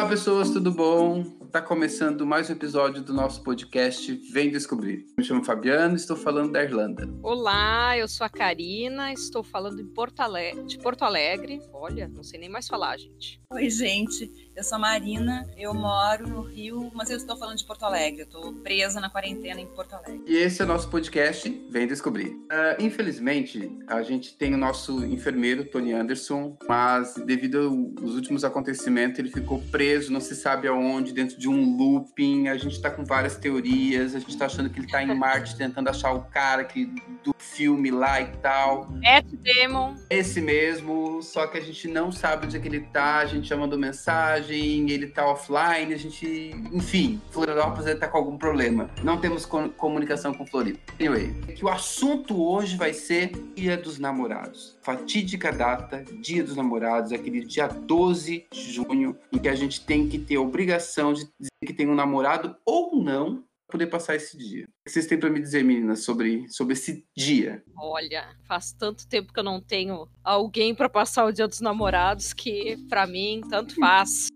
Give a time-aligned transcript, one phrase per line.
[0.00, 1.39] Olá, pessoas, tudo bom?
[1.50, 5.04] Tá começando mais um episódio do nosso podcast Vem Descobrir.
[5.18, 7.08] Me chamo Fabiano, estou falando da Irlanda.
[7.24, 10.22] Olá, eu sou a Karina, estou falando Porto
[10.64, 11.60] de Porto Alegre.
[11.72, 13.40] Olha, não sei nem mais falar, gente.
[13.52, 14.50] Oi, gente.
[14.54, 18.20] Eu sou a Marina, eu moro no Rio, mas eu estou falando de Porto Alegre.
[18.20, 20.22] Eu estou presa na quarentena em Porto Alegre.
[20.26, 22.28] E esse é o nosso podcast Vem Descobrir.
[22.28, 29.18] Uh, infelizmente, a gente tem o nosso enfermeiro, Tony Anderson, mas devido aos últimos acontecimentos,
[29.18, 32.48] ele ficou preso, não se sabe aonde, dentro de um looping.
[32.48, 35.56] A gente está com várias teorias, a gente está achando que ele está em Marte
[35.56, 36.84] tentando achar o cara que,
[37.24, 38.90] do filme lá e tal.
[39.02, 39.94] Matt Damon.
[40.10, 43.48] Esse mesmo, só que a gente não sabe onde é que ele está, a gente
[43.48, 46.54] já mandou mensagem ele tá offline, a gente.
[46.72, 48.90] Enfim, Florianópolis deve estar tá com algum problema.
[49.02, 50.80] Não temos comunicação com Floripa.
[50.98, 54.78] Anyway, que o assunto hoje vai ser Dia dos Namorados.
[54.82, 60.08] Fatídica data, Dia dos Namorados, aquele dia 12 de junho, em que a gente tem
[60.08, 64.36] que ter a obrigação de dizer que tem um namorado ou não poder passar esse
[64.36, 64.64] dia.
[64.64, 67.62] O que vocês têm para me dizer, meninas, sobre, sobre esse dia?
[67.76, 72.32] Olha, faz tanto tempo que eu não tenho alguém para passar o dia dos namorados
[72.32, 74.28] que, para mim, tanto faz.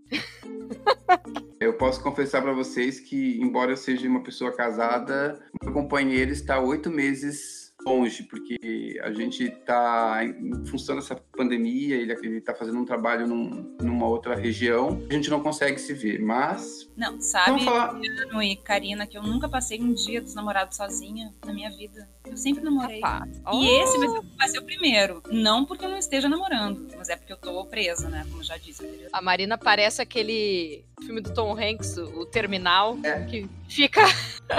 [1.60, 6.60] Eu posso confessar para vocês que, embora eu seja uma pessoa casada, meu companheiro está
[6.60, 12.84] oito meses longe, porque a gente está, em função dessa pandemia, ele está fazendo um
[12.84, 16.90] trabalho num, numa outra região, a gente não consegue se ver, mas...
[16.96, 18.00] Não, sabe, falar...
[18.42, 22.08] e Karina, que eu nunca passei um dia dos namorados sozinha na minha vida.
[22.24, 23.00] Eu sempre namorei.
[23.46, 23.62] Oh.
[23.62, 25.22] E esse vai ser, vai ser, o primeiro.
[25.30, 28.26] Não porque eu não esteja namorando, mas é porque eu tô presa, né?
[28.30, 29.08] Como já disse.
[29.12, 33.24] A Marina parece aquele filme do Tom Hanks, o Terminal, é.
[33.24, 34.00] que fica,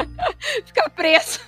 [0.65, 1.39] fica presa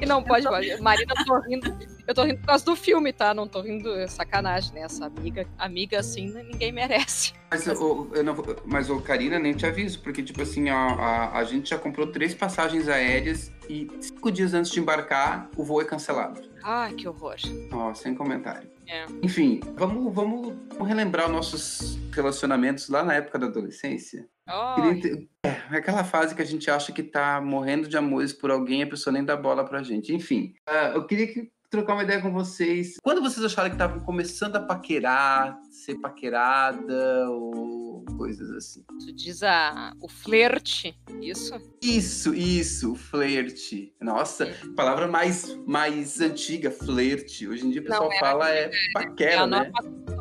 [0.00, 0.46] e não pode.
[0.80, 1.78] Marina, tô rindo.
[2.06, 3.32] Eu tô rindo por causa do filme, tá?
[3.32, 3.94] Não tô rindo.
[3.94, 4.82] É sacanagem, né?
[4.82, 7.34] Essa amiga, amiga assim, ninguém merece.
[7.50, 11.38] Mas, o, eu não, mas o Karina, nem te aviso, porque, tipo assim, a, a,
[11.38, 15.82] a gente já comprou três passagens aéreas e cinco dias antes de embarcar, o voo
[15.82, 16.40] é cancelado.
[16.62, 17.36] Ai, que horror.
[17.72, 18.70] Ó, sem comentário.
[18.86, 19.06] É.
[19.22, 20.54] Enfim, vamos, vamos,
[20.86, 24.26] relembrar os nossos relacionamentos lá na época da adolescência.
[24.48, 24.80] Oh.
[25.44, 28.82] É, aquela fase que a gente acha que tá morrendo de amores por alguém e
[28.84, 30.14] a pessoa nem dá bola pra gente.
[30.14, 32.96] Enfim, uh, eu queria que trocar uma ideia com vocês.
[33.02, 38.84] Quando vocês acharam que estavam começando a paquerar, ser paquerada ou coisas assim?
[39.00, 41.54] Tu diz a, o flerte, isso?
[41.80, 43.94] Isso, isso, o flerte.
[44.00, 44.54] Nossa, é.
[44.76, 47.48] palavra mais, mais antiga, flerte.
[47.48, 49.72] Hoje em dia o pessoal Não, fala é, é paquera, é né?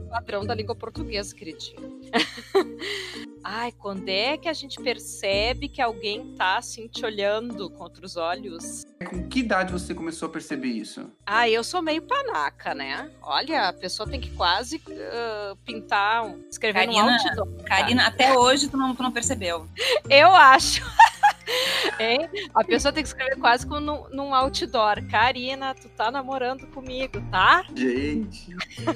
[0.10, 2.01] padrão da língua portuguesa, queridinho.
[3.44, 8.16] Ai, quando é que a gente percebe que alguém tá assim te olhando contra os
[8.16, 8.86] olhos?
[9.10, 11.12] Com que idade você começou a perceber isso?
[11.26, 13.10] Ah, eu sou meio panaca, né?
[13.22, 17.64] Olha, a pessoa tem que quase uh, pintar, escrever Karina, no outdoor.
[17.64, 19.68] Karina, até hoje tu não, tu não percebeu.
[20.10, 20.84] Eu acho.
[22.00, 22.30] Hein?
[22.54, 25.06] A pessoa tem que escrever quase como num, num outdoor.
[25.10, 27.64] Karina, tu tá namorando comigo, tá?
[27.76, 28.56] Gente.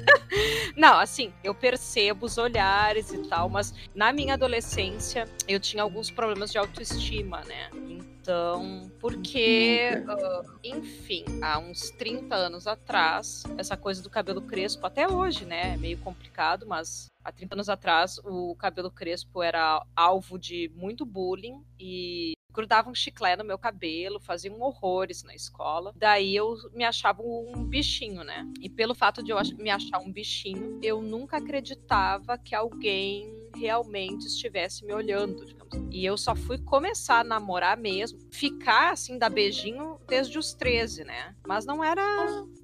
[0.76, 6.10] Não, assim, eu percebo os olhares e tal, mas na minha adolescência eu tinha alguns
[6.10, 7.70] problemas de autoestima, né?
[8.26, 15.08] Então, porque, uh, enfim, há uns 30 anos atrás, essa coisa do cabelo crespo, até
[15.08, 15.76] hoje, né?
[15.76, 21.06] É meio complicado, mas há 30 anos atrás o cabelo crespo era alvo de muito
[21.06, 25.92] bullying e grudavam um chiclete no meu cabelo, faziam horrores na escola.
[25.96, 28.48] Daí eu me achava um bichinho, né?
[28.62, 34.26] E pelo fato de eu me achar um bichinho, eu nunca acreditava que alguém realmente
[34.28, 35.66] estivesse me olhando, digamos.
[35.92, 41.04] E eu só fui começar a namorar mesmo, ficar assim, dar beijinho desde os 13,
[41.04, 41.36] né?
[41.48, 42.04] Mas não era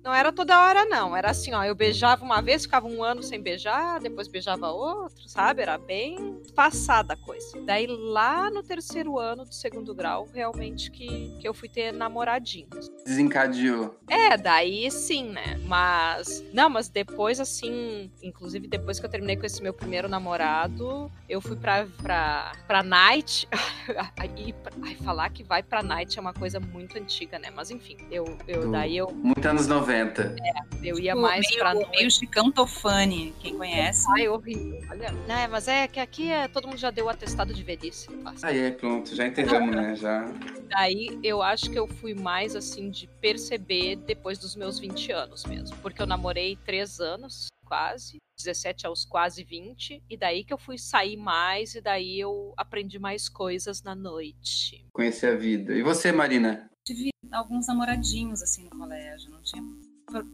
[0.04, 1.16] não era toda hora, não.
[1.16, 5.28] Era assim, ó, eu beijava uma vez, ficava um ano sem beijar, depois beijava outro,
[5.28, 5.62] sabe?
[5.62, 7.62] Era bem passada a coisa.
[7.62, 12.90] Daí lá no terceiro ano do segundo grau, realmente que, que eu fui ter namoradinhos.
[13.06, 13.96] Desencadeou.
[14.10, 15.60] É, daí sim, né?
[15.66, 16.44] Mas.
[16.52, 20.81] Não, mas depois, assim, inclusive depois que eu terminei com esse meu primeiro namorado,
[21.28, 23.48] eu fui pra, pra, pra night.
[24.18, 27.50] Aí, ai, falar que vai pra night é uma coisa muito antiga, né?
[27.54, 29.12] Mas enfim, eu, eu daí eu.
[29.12, 29.92] Muito anos 90.
[29.92, 30.22] 90.
[30.22, 34.06] É, eu ia tipo, mais meio, pra Meio Chicão Tofani, quem conhece.
[34.12, 34.82] Ai, horrível.
[34.90, 35.12] Olha.
[35.12, 38.08] Não, mas é que aqui é, todo mundo já deu o atestado de velhice.
[38.44, 39.96] Aí é, pronto, já enterramos, né?
[39.96, 40.26] Já.
[40.70, 45.46] Daí eu acho que eu fui mais assim de perceber depois dos meus 20 anos
[45.46, 45.76] mesmo.
[45.78, 48.18] Porque eu namorei três anos, quase.
[48.38, 52.98] 17 aos quase 20, e daí que eu fui sair mais, e daí eu aprendi
[52.98, 54.84] mais coisas na noite.
[54.94, 55.76] Conhecer a vida.
[55.76, 56.68] E você, Marina?
[56.84, 59.64] tive alguns namoradinhos assim no colégio, não tinha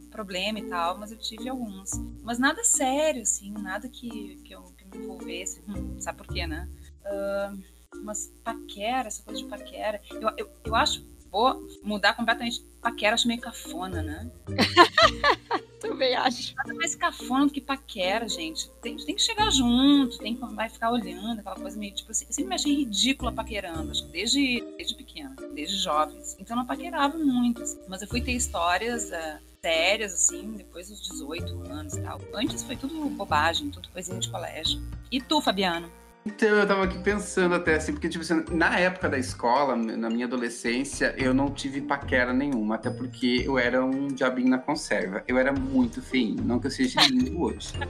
[0.09, 1.91] problema e tal, mas eu tive alguns.
[2.23, 5.61] Mas nada sério, assim, nada que, que, eu, que me envolvesse.
[5.67, 6.67] Hum, sabe por quê, né?
[7.05, 10.01] Uh, umas paquera, essa coisa de paquera.
[10.09, 12.61] Eu, eu, eu acho, vou mudar completamente.
[12.81, 14.31] Paquera acho meio cafona, né?
[15.79, 16.55] Também acho.
[16.55, 18.69] Nada mais cafona do que paquera, gente.
[18.81, 22.25] Tem, tem que chegar junto, tem que vai ficar olhando, aquela coisa meio tipo assim.
[22.25, 26.35] Eu sempre me achei ridícula paquerando, acho que desde, desde pequena, desde jovens.
[26.39, 27.61] Então eu não paquerava muito.
[27.61, 27.79] Assim.
[27.87, 29.11] Mas eu fui ter histórias.
[29.11, 32.21] Uh, sérias, assim, depois dos 18 anos e tal.
[32.33, 34.79] Antes foi tudo bobagem, tudo coisinha de colégio.
[35.11, 35.91] E tu, Fabiano?
[36.27, 40.09] Então, eu tava aqui pensando até assim, porque, tipo assim, na época da escola, na
[40.09, 45.23] minha adolescência, eu não tive paquera nenhuma, até porque eu era um diabinho na conserva.
[45.25, 47.73] Eu era muito feinho, não que eu seja lindo hoje.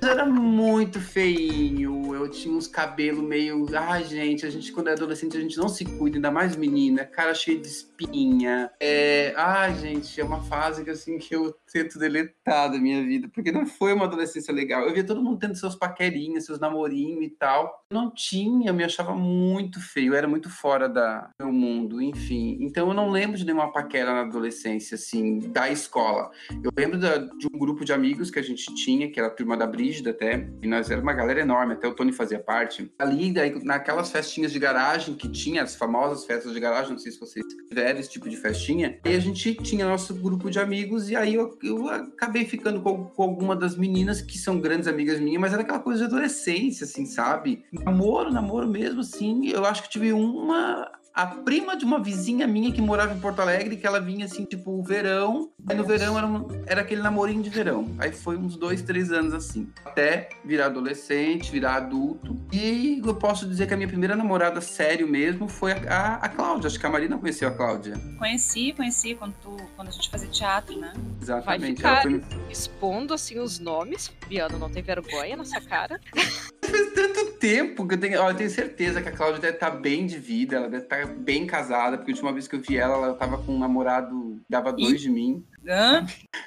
[0.00, 3.66] Eu era muito feinho, eu tinha uns cabelos meio.
[3.74, 7.06] Ai, gente, a gente, quando é adolescente, a gente não se cuida, ainda mais menina,
[7.06, 8.70] cara cheio de espinha.
[8.78, 9.32] É...
[9.34, 13.50] Ai, gente, é uma fase que, assim, que eu tento deletar da minha vida, porque
[13.50, 14.82] não foi uma adolescência legal.
[14.82, 17.73] Eu via todo mundo tendo seus paquerinhos, seus namorinhos e tal.
[17.90, 22.58] Não tinha, eu me achava muito feio, eu era muito fora da meu mundo, enfim.
[22.60, 26.30] Então eu não lembro de nenhuma paquera na adolescência, assim, da escola.
[26.62, 29.30] Eu lembro da, de um grupo de amigos que a gente tinha, que era a
[29.32, 32.92] turma da Brígida até, e nós era uma galera enorme, até o Tony fazia parte.
[32.98, 37.12] Ali, daí, naquelas festinhas de garagem que tinha, as famosas festas de garagem, não sei
[37.12, 41.10] se vocês tiveram esse tipo de festinha, e a gente tinha nosso grupo de amigos,
[41.10, 45.20] e aí eu eu acabei ficando com, com alguma das meninas que são grandes amigas
[45.20, 47.63] minhas, mas era aquela coisa de adolescência, assim, sabe?
[47.72, 49.48] Namoro, namoro mesmo, assim.
[49.48, 53.40] Eu acho que tive uma a prima de uma vizinha minha que morava em Porto
[53.40, 55.48] Alegre, que ela vinha assim, tipo, o verão.
[55.68, 57.94] Aí no verão era, um, era aquele namorinho de verão.
[57.98, 59.70] Aí foi uns dois, três anos assim.
[59.84, 62.36] Até virar adolescente, virar adulto.
[62.52, 66.28] E eu posso dizer que a minha primeira namorada sério mesmo foi a, a, a
[66.28, 66.66] Cláudia.
[66.66, 67.94] Acho que a Marina conheceu a Cláudia.
[68.18, 70.92] Conheci, conheci quando, tu, quando a gente fazia teatro, né?
[71.22, 71.80] Exatamente.
[71.80, 72.24] Vai ficar foi...
[72.50, 74.10] expondo assim os nomes.
[74.24, 76.00] Biano não tem vergonha nessa cara.
[76.64, 79.70] Faz tanto tempo que eu tenho, ó, eu tenho certeza que a Cláudia deve estar
[79.70, 82.56] tá bem de vida, ela deve estar tá bem casada, porque a última vez que
[82.56, 85.44] eu vi ela, ela tava com um namorado, dava dois de mim.
[85.68, 86.06] Hã?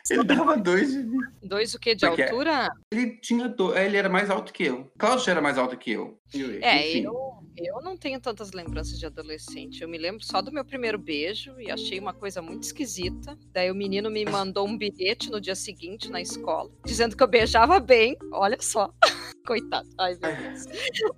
[0.09, 1.17] Ele dava dois de mim.
[1.43, 1.95] Dois o quê?
[1.95, 2.69] De porque altura?
[2.91, 3.75] Ele tinha do...
[3.75, 4.91] ele era mais alto que eu.
[4.97, 6.19] Cláudio era mais alto que eu.
[6.61, 7.05] é, Enfim.
[7.05, 7.13] eu,
[7.57, 9.81] eu não tenho tantas lembranças de adolescente.
[9.81, 13.37] Eu me lembro só do meu primeiro beijo e achei uma coisa muito esquisita.
[13.51, 17.27] Daí o menino me mandou um bilhete no dia seguinte na escola, dizendo que eu
[17.27, 18.15] beijava bem.
[18.31, 18.93] Olha só.
[19.45, 19.87] Coitado.
[19.97, 20.65] Ai, meu Deus.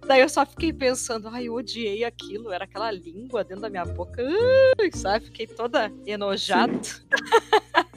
[0.06, 2.52] Daí eu só fiquei pensando, ai, eu odiei aquilo.
[2.52, 4.24] Era aquela língua dentro da minha boca.
[4.80, 5.26] Ai, sabe?
[5.26, 6.80] Fiquei toda enojada.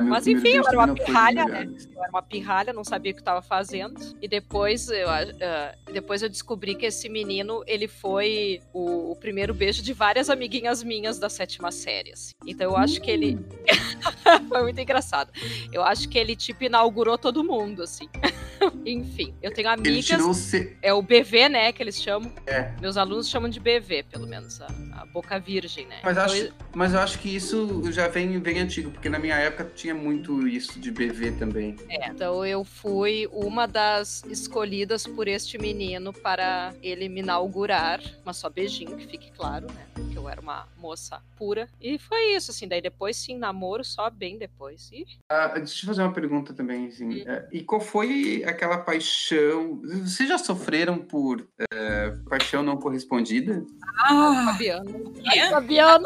[0.00, 1.68] Mas enfim, eu era uma pirralha, né?
[1.94, 4.16] Eu era uma pirralha, não sabia o que estava fazendo.
[4.20, 9.52] E depois eu, uh, depois eu descobri que esse menino, ele foi o, o, primeiro
[9.54, 12.12] beijo de várias amiguinhas minhas da sétima série.
[12.12, 12.34] Assim.
[12.46, 13.38] Então eu acho que ele.
[14.48, 15.30] foi muito engraçado.
[15.72, 18.08] Eu acho que ele, tipo, inaugurou todo mundo, assim.
[18.84, 20.52] Enfim, eu tenho amigas.
[20.82, 21.72] É o BV, né?
[21.72, 22.32] Que eles chamam.
[22.46, 22.72] É.
[22.80, 26.00] Meus alunos chamam de BV, pelo menos, a, a boca virgem, né?
[26.02, 26.52] Mas, então, acho, eu...
[26.74, 30.46] mas eu acho que isso já vem, vem antigo, porque na minha época tinha muito
[30.46, 31.76] isso de BV também.
[31.88, 38.36] É, então eu fui uma das escolhidas por este menino para ele me inaugurar, mas
[38.36, 40.07] só beijinho, que fique claro, né?
[40.18, 41.68] Eu era uma moça pura.
[41.80, 42.66] E foi isso, assim.
[42.66, 44.90] Daí depois, sim, namoro só bem depois.
[44.92, 45.06] E...
[45.30, 47.22] Ah, deixa eu fazer uma pergunta também, assim.
[47.22, 47.24] Hum.
[47.24, 49.80] É, e qual foi aquela paixão?
[50.04, 53.64] Vocês já sofreram por é, paixão não correspondida?
[53.96, 55.14] Ah, Fabiano.
[55.28, 56.04] Ai, Fabiano.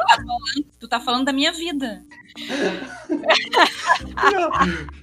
[0.79, 2.05] Tu tá falando da minha vida.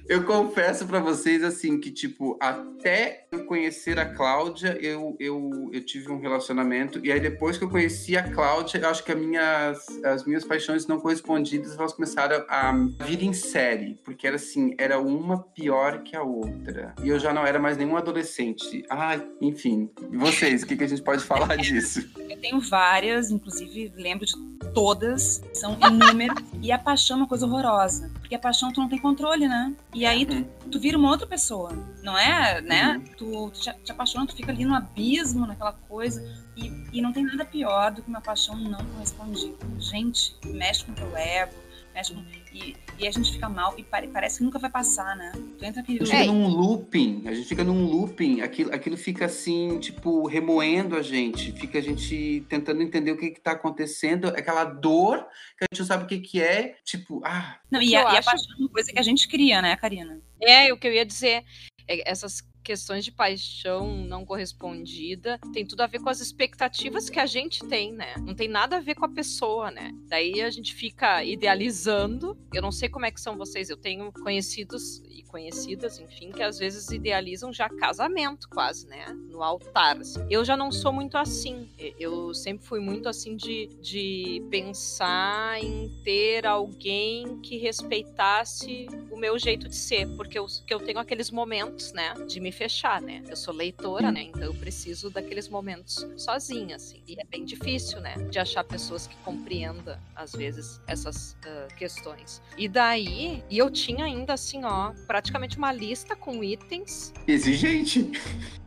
[0.08, 5.84] eu confesso para vocês assim que tipo até eu conhecer a Cláudia eu, eu, eu
[5.84, 9.18] tive um relacionamento e aí depois que eu conheci a Cláudia eu acho que as
[9.18, 12.72] minhas as minhas paixões não correspondidas elas começaram a
[13.04, 16.94] vir em série porque era assim era uma pior que a outra.
[17.02, 18.84] E eu já não era mais nenhum adolescente.
[18.88, 19.90] Ai enfim.
[20.10, 22.08] E vocês o que, que a gente pode falar disso?
[22.28, 24.34] Eu tenho várias inclusive lembro de
[24.74, 28.88] todas são inúmeras e a paixão é uma coisa horrorosa porque a paixão tu não
[28.88, 32.94] tem controle né e aí tu, tu vira uma outra pessoa, não é, né?
[32.94, 33.04] Uhum.
[33.16, 36.24] Tu, tu te, te, apaixona, tu fica ali no abismo, naquela coisa,
[36.56, 39.56] e, e não tem nada pior do que uma paixão não correspondida.
[39.80, 41.52] Gente, mexe com teu ego,
[41.94, 45.16] mexe com, e, e, a gente fica mal e pare, parece que nunca vai passar,
[45.16, 45.32] né?
[45.58, 45.96] Tu entra aqui...
[46.00, 50.26] A gente fica num looping, a gente fica num looping, aquilo, aquilo fica assim, tipo,
[50.26, 55.26] remoendo a gente, fica a gente tentando entender o que que tá acontecendo, aquela dor
[55.58, 57.58] que a gente não sabe o que que é, tipo, ah...
[57.70, 60.20] Não, e a, e a paixão é uma coisa que a gente cria, né, Karina?
[60.40, 61.44] É, o que eu ia dizer,
[61.86, 67.18] é, essas questões de paixão não correspondida tem tudo a ver com as expectativas que
[67.18, 68.14] a gente tem, né?
[68.18, 69.92] Não tem nada a ver com a pessoa, né?
[70.08, 72.38] Daí a gente fica idealizando.
[72.52, 76.42] Eu não sei como é que são vocês, eu tenho conhecidos e conhecidas, enfim, que
[76.42, 79.06] às vezes idealizam já casamento quase, né?
[79.28, 79.98] No altar.
[79.98, 80.24] Assim.
[80.28, 81.68] Eu já não sou muito assim.
[81.98, 89.38] Eu sempre fui muito assim de, de pensar em ter alguém que respeitasse o meu
[89.38, 92.14] jeito de ser, porque eu, que eu tenho aqueles momentos, né?
[92.26, 93.22] De me fechar, né?
[93.28, 94.22] Eu sou leitora, né?
[94.22, 97.02] Então eu preciso daqueles momentos sozinha, assim.
[97.06, 98.14] E é bem difícil, né?
[98.30, 102.42] De achar pessoas que compreendam, às vezes, essas uh, questões.
[102.56, 107.12] E daí, e eu tinha ainda, assim, ó, praticamente uma lista com itens.
[107.26, 108.10] Exigente.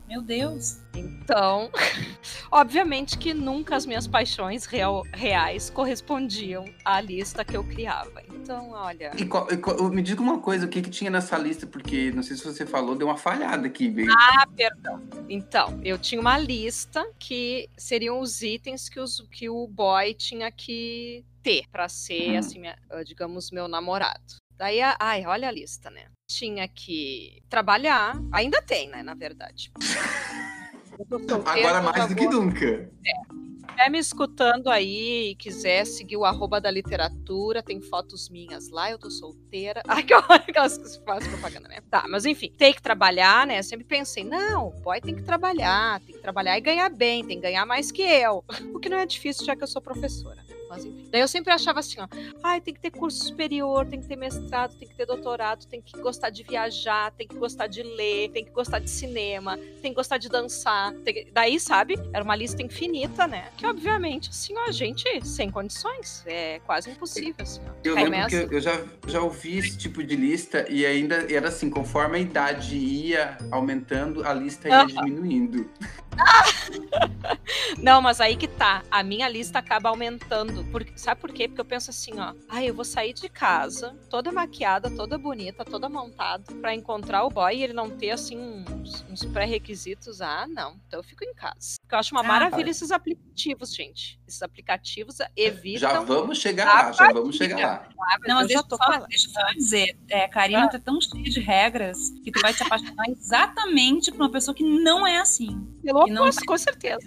[0.08, 0.80] Meu Deus.
[0.96, 1.72] Então,
[2.52, 8.22] obviamente que nunca as minhas paixões real, reais correspondiam à lista que eu criava.
[8.30, 9.12] Então, olha.
[9.18, 11.66] E, e, me diga uma coisa, o que, que tinha nessa lista?
[11.66, 14.08] Porque não sei se você falou, deu uma falhada aqui, bem.
[14.10, 15.02] Ah, perdão.
[15.30, 20.52] Então, eu tinha uma lista que seriam os itens que, os, que o boy tinha
[20.52, 22.38] que ter para ser, hum.
[22.38, 24.43] assim, minha, digamos, meu namorado.
[24.64, 26.06] Daí, ai, olha a lista, né?
[26.26, 29.70] Tinha que trabalhar, ainda tem, né, na verdade.
[31.46, 32.66] Agora mais do que nunca.
[32.66, 33.44] É
[33.74, 38.90] estiver me escutando aí e quiser seguir o arroba da literatura, tem fotos minhas lá,
[38.90, 39.82] eu tô solteira.
[39.88, 41.80] Ai, que hora aquelas que fazem propaganda, né?
[41.90, 43.60] Tá, mas enfim, tem que trabalhar, né?
[43.60, 47.26] Eu sempre pensei, não, o boy tem que trabalhar, tem que trabalhar e ganhar bem,
[47.26, 48.44] tem que ganhar mais que eu.
[48.74, 50.43] O que não é difícil, já que eu sou professora?
[50.74, 51.08] Mas enfim.
[51.12, 52.08] Daí eu sempre achava assim, ó,
[52.42, 55.80] ai, tem que ter curso superior, tem que ter mestrado, tem que ter doutorado, tem
[55.80, 59.92] que gostar de viajar, tem que gostar de ler, tem que gostar de cinema, tem
[59.92, 60.92] que gostar de dançar.
[61.06, 61.28] Que...
[61.32, 62.00] Daí, sabe?
[62.12, 63.50] Era uma lista infinita, né?
[63.56, 66.24] Que obviamente, assim, ó, a gente sem condições.
[66.26, 67.74] É quase impossível, assim, ó.
[67.84, 71.70] Eu lembro que eu já, já ouvi esse tipo de lista e ainda era assim,
[71.70, 75.70] conforme a idade ia aumentando, a lista ia diminuindo.
[77.82, 78.84] Não, mas aí que tá.
[78.90, 80.64] A minha lista acaba aumentando.
[80.66, 81.48] Por, sabe por quê?
[81.48, 82.34] Porque eu penso assim, ó.
[82.50, 87.30] Ah, eu vou sair de casa, toda maquiada, toda bonita, toda montada, para encontrar o
[87.30, 90.22] boy e ele não ter, assim, uns, uns pré-requisitos.
[90.22, 90.80] Ah, não.
[90.88, 91.76] Então eu fico em casa.
[91.82, 94.20] Porque eu acho uma ah, maravilha esses aplicativos, gente.
[94.28, 95.92] Esses aplicativos evitam.
[95.92, 97.90] Já vamos chegar lá, já vamos chegar lá.
[98.28, 99.98] Não, mas deixa, eu só, deixa eu só dizer.
[100.10, 100.70] É, Karina ah.
[100.70, 104.64] tá tão cheia de regras que tu vai te apaixonar exatamente por uma pessoa que
[104.64, 105.73] não é assim.
[105.84, 106.46] Pelo não vai...
[106.46, 107.00] com certeza.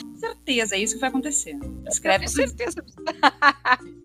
[0.00, 1.58] Com certeza, é isso que vai acontecer.
[1.86, 2.84] Escreve com certeza.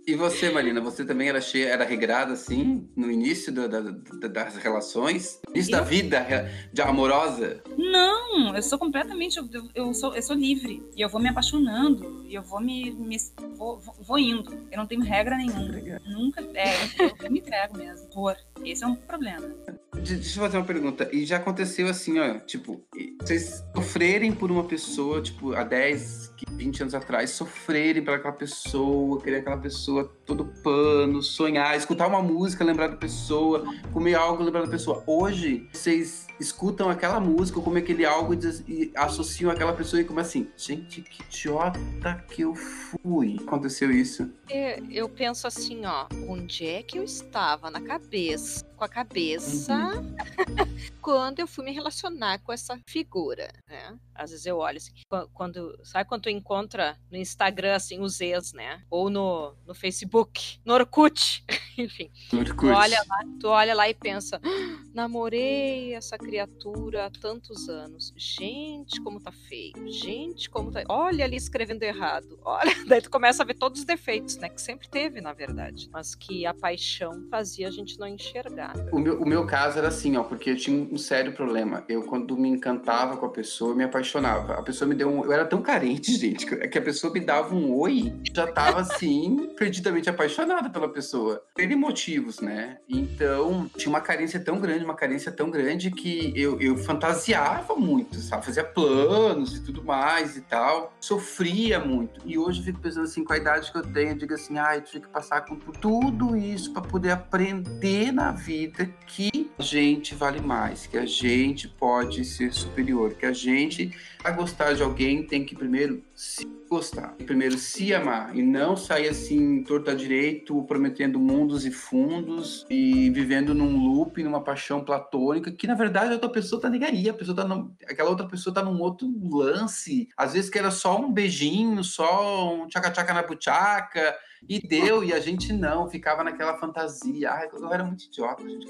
[0.10, 3.80] E você, Marina, você também era cheia, era regrada assim, no início da, da,
[4.28, 5.40] das relações?
[5.48, 5.78] No início eu...
[5.78, 7.62] da vida de amorosa?
[7.78, 9.38] Não, eu sou completamente.
[9.38, 10.84] Eu, eu, sou, eu sou livre.
[10.96, 12.26] E eu vou me apaixonando.
[12.28, 12.90] E eu vou me.
[12.90, 13.18] me
[13.56, 14.52] vou, vou, indo.
[14.72, 16.00] Eu não tenho regra nenhuma.
[16.08, 16.42] Nunca.
[16.56, 18.08] É, eu, eu me entrego mesmo.
[18.08, 18.36] Por.
[18.66, 19.48] Esse é um problema.
[19.94, 21.08] Deixa eu fazer uma pergunta.
[21.14, 22.84] E já aconteceu assim, ó, tipo,
[23.22, 23.64] vocês
[24.00, 29.38] sofrerem por uma pessoa, tipo, há 10, 20 anos atrás, sofrerem por aquela pessoa, querer
[29.38, 34.68] aquela pessoa todo pano, sonhar, escutar uma música, lembrar da pessoa, comer algo, lembrar da
[34.68, 35.04] pessoa.
[35.08, 40.20] Hoje, vocês escutam aquela música, comem aquele algo e, e associam aquela pessoa e como
[40.20, 43.38] assim, gente, que idiota que eu fui.
[43.46, 44.32] Aconteceu isso?
[44.50, 49.76] É, eu penso assim, ó, onde é que eu estava na cabeça, com a cabeça,
[49.76, 50.16] uhum.
[51.02, 53.98] quando eu fui me relacionar com essa figura, né?
[54.16, 54.92] Às vezes eu olho assim,
[55.34, 58.82] quando, sabe quando tu encontra no Instagram, assim, os ex, né?
[58.90, 61.44] Ou no, no Facebook, no Orkut,
[61.78, 62.10] enfim.
[62.32, 62.56] Orkut.
[62.56, 68.14] Tu olha, lá, tu olha lá e pensa, ah, namorei essa criatura há tantos anos.
[68.16, 69.74] Gente, como tá feio.
[69.88, 70.84] Gente, como tá...
[70.88, 72.40] Olha ali escrevendo errado.
[72.44, 74.50] Olha, daí tu começa a ver todos os defeitos, né?
[74.50, 75.90] Que sempre teve, na verdade.
[75.92, 78.76] Mas que a paixão fazia a gente não enxergar.
[78.92, 81.84] O meu, o meu caso era assim, ó, porque eu tinha um sério problema.
[81.90, 84.54] Eu, quando me encantava com a pessoa, eu me apaixonava.
[84.54, 85.24] A pessoa me deu um.
[85.24, 89.52] Eu era tão carente, gente, que a pessoa me dava um oi, já tava assim,
[89.58, 91.44] perdidamente apaixonada pela pessoa.
[91.56, 92.78] Teve motivos, né?
[92.88, 98.18] Então, tinha uma carência tão grande, uma carência tão grande que eu, eu fantasiava muito,
[98.18, 98.46] sabe?
[98.46, 100.94] Fazia planos e tudo mais e tal.
[101.00, 102.22] Sofria muito.
[102.26, 104.58] E hoje eu fico pensando assim, com a idade que eu tenho, eu digo assim,
[104.58, 109.49] ai, ah, eu tive que passar com tudo isso para poder aprender na vida que
[109.60, 113.92] a gente vale mais, que a gente pode ser superior, que a gente
[114.24, 119.10] a gostar de alguém tem que primeiro se gostar, primeiro se amar e não sair
[119.10, 125.52] assim torto a direito, prometendo mundos e fundos e vivendo num loop, numa paixão platônica
[125.52, 127.44] que na verdade a outra pessoa tá negaria, a pessoa tá
[127.84, 132.54] aquela outra pessoa tá num outro lance, às vezes que era só um beijinho, só
[132.54, 134.16] um tchaca-tchaca na buchaca
[134.48, 137.32] E deu, e a gente não, ficava naquela fantasia.
[137.32, 138.68] Ai, eu era muito idiota, a gente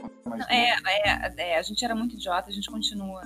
[0.49, 3.21] é, é, é, a gente era muito idiota, a gente continua.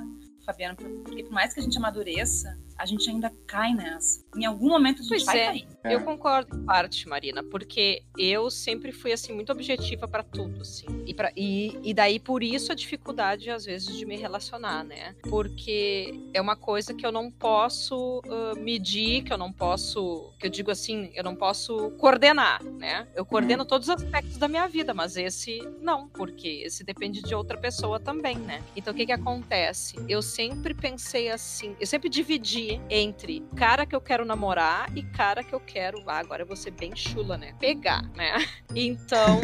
[0.46, 4.22] Fabiano, porque por mais que a gente amadureça, a gente ainda cai nessa.
[4.36, 5.46] Em algum momento a gente pois vai é.
[5.46, 5.68] cair.
[5.86, 10.86] Eu concordo em parte, Marina, porque eu sempre fui assim muito objetiva para tudo, assim.
[11.06, 15.16] E, pra, e, e daí por isso a dificuldade às vezes de me relacionar, né?
[15.30, 20.48] Porque é uma coisa que eu não posso uh, medir, que eu não posso, que
[20.48, 23.08] eu digo assim, eu não posso coordenar, né?
[23.16, 23.68] Eu coordeno uhum.
[23.68, 27.98] todos os aspectos da minha vida, mas esse não, porque esse depende de outra pessoa
[27.98, 28.62] também, né?
[28.76, 29.96] Então o que que acontece?
[30.10, 35.44] Eu sempre pensei assim, eu sempre dividi entre cara que eu quero namorar e cara
[35.44, 37.56] que eu quero, ah, agora eu vou ser bem chula, né?
[37.60, 38.34] Pegar, né?
[38.76, 39.40] Então,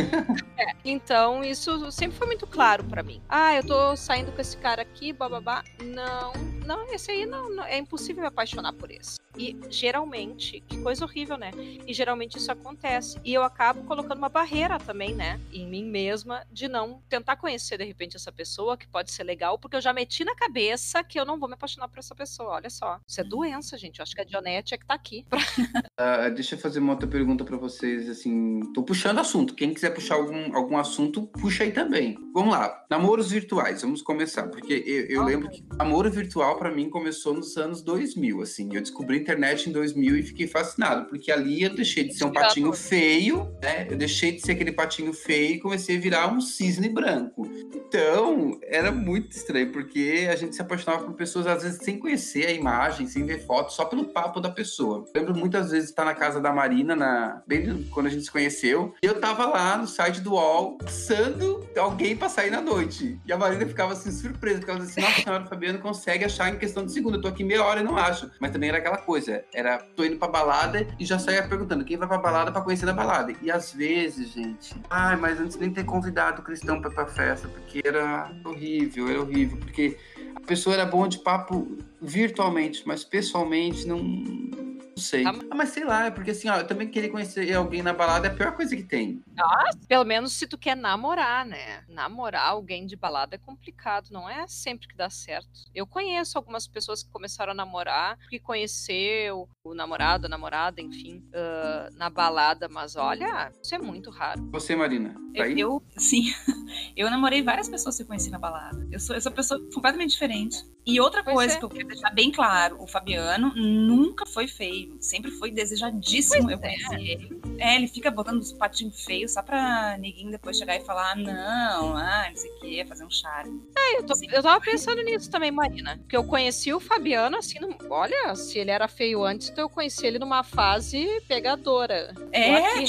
[0.58, 3.22] é, então isso sempre foi muito claro para mim.
[3.30, 5.64] Ah, eu tô saindo com esse cara aqui, bababá.
[5.84, 6.34] Não,
[6.70, 9.18] não, esse aí não, não, é impossível me apaixonar por esse.
[9.36, 11.50] E geralmente, que coisa horrível, né?
[11.88, 13.20] E geralmente isso acontece.
[13.24, 15.40] E eu acabo colocando uma barreira também, né?
[15.52, 19.58] Em mim mesma, de não tentar conhecer de repente essa pessoa, que pode ser legal,
[19.58, 22.52] porque eu já meti na cabeça que eu não vou me apaixonar por essa pessoa.
[22.52, 23.00] Olha só.
[23.08, 23.98] Isso é doença, gente.
[24.00, 25.26] Eu acho que a Dionete é que tá aqui.
[26.00, 28.62] Uh, deixa eu fazer uma outra pergunta para vocês, assim.
[28.74, 29.54] Tô puxando assunto.
[29.54, 32.18] Quem quiser puxar algum, algum assunto, puxa aí também.
[32.34, 32.86] Vamos lá.
[32.90, 34.48] Namoros virtuais, vamos começar.
[34.48, 38.70] Porque eu, eu lembro que namoro virtual para mim começou nos anos 2000, assim.
[38.74, 42.26] Eu descobri a internet em 2000 e fiquei fascinado, porque ali eu deixei de ser
[42.26, 43.88] um patinho feio, né?
[43.90, 47.50] Eu deixei de ser aquele patinho feio e comecei a virar um cisne branco.
[47.74, 52.46] Então, era muito estranho, porque a gente se apaixonava por pessoas, às vezes, sem conhecer
[52.46, 55.06] a imagem, sem ver fotos, só pelo papo da pessoa.
[55.14, 57.42] Eu lembro muitas vezes estar na casa da Marina, na...
[57.48, 61.66] bem quando a gente se conheceu, e eu tava lá no site do UOL, pensando
[61.78, 63.20] alguém pra sair na noite.
[63.26, 66.26] E a Marina ficava assim, surpresa, porque ela dizia assim, nossa senhora, o Fabiano consegue
[66.26, 67.16] achar em questão de segundo.
[67.18, 68.30] Eu tô aqui meia hora e não acho.
[68.40, 71.98] Mas também era aquela coisa, era, tô indo pra balada e já saía perguntando quem
[71.98, 73.34] vai pra balada pra conhecer a balada.
[73.42, 77.06] E às vezes, gente, ai, mas antes nem ter convidado o cristão pra ir pra
[77.06, 79.98] festa, porque era horrível, era horrível, porque
[80.36, 84.69] a pessoa era boa de papo virtualmente, mas pessoalmente não não
[85.00, 85.24] sei.
[85.24, 85.34] Tá.
[85.50, 88.28] Ah, mas sei lá, é porque assim, ó, eu também querer conhecer alguém na balada
[88.28, 89.24] é a pior coisa que tem.
[89.36, 91.84] Nossa, pelo menos se tu quer namorar, né?
[91.88, 95.50] Namorar alguém de balada é complicado, não é sempre que dá certo.
[95.74, 101.24] Eu conheço algumas pessoas que começaram a namorar, que conheceu o namorado, a namorada, enfim,
[101.30, 104.48] uh, na balada, mas olha, isso é muito raro.
[104.52, 105.60] Você, Marina, tá aí?
[105.60, 106.34] Eu, sim.
[106.96, 108.88] Eu namorei várias pessoas que eu conheci na balada.
[108.92, 110.64] Eu sou, eu sou uma pessoa completamente diferente.
[110.86, 111.58] E outra pois coisa é.
[111.58, 116.50] que eu quero deixar bem claro, o Fabiano nunca foi feio, sempre foi desejadíssimo.
[116.50, 117.02] Eu conheci é.
[117.02, 117.42] ele.
[117.58, 121.98] É, ele fica botando os patinhos feios só pra ninguém depois chegar e falar, não,
[121.98, 123.62] ah, não sei o que, fazer um charme.
[123.78, 125.98] É, eu, tô, eu tava pensando nisso também, Marina.
[125.98, 129.70] Porque eu conheci o Fabiano assim, no, olha, se ele era feio antes, então eu
[129.70, 132.14] conheci ele numa fase pegadora.
[132.32, 132.86] É, aqui,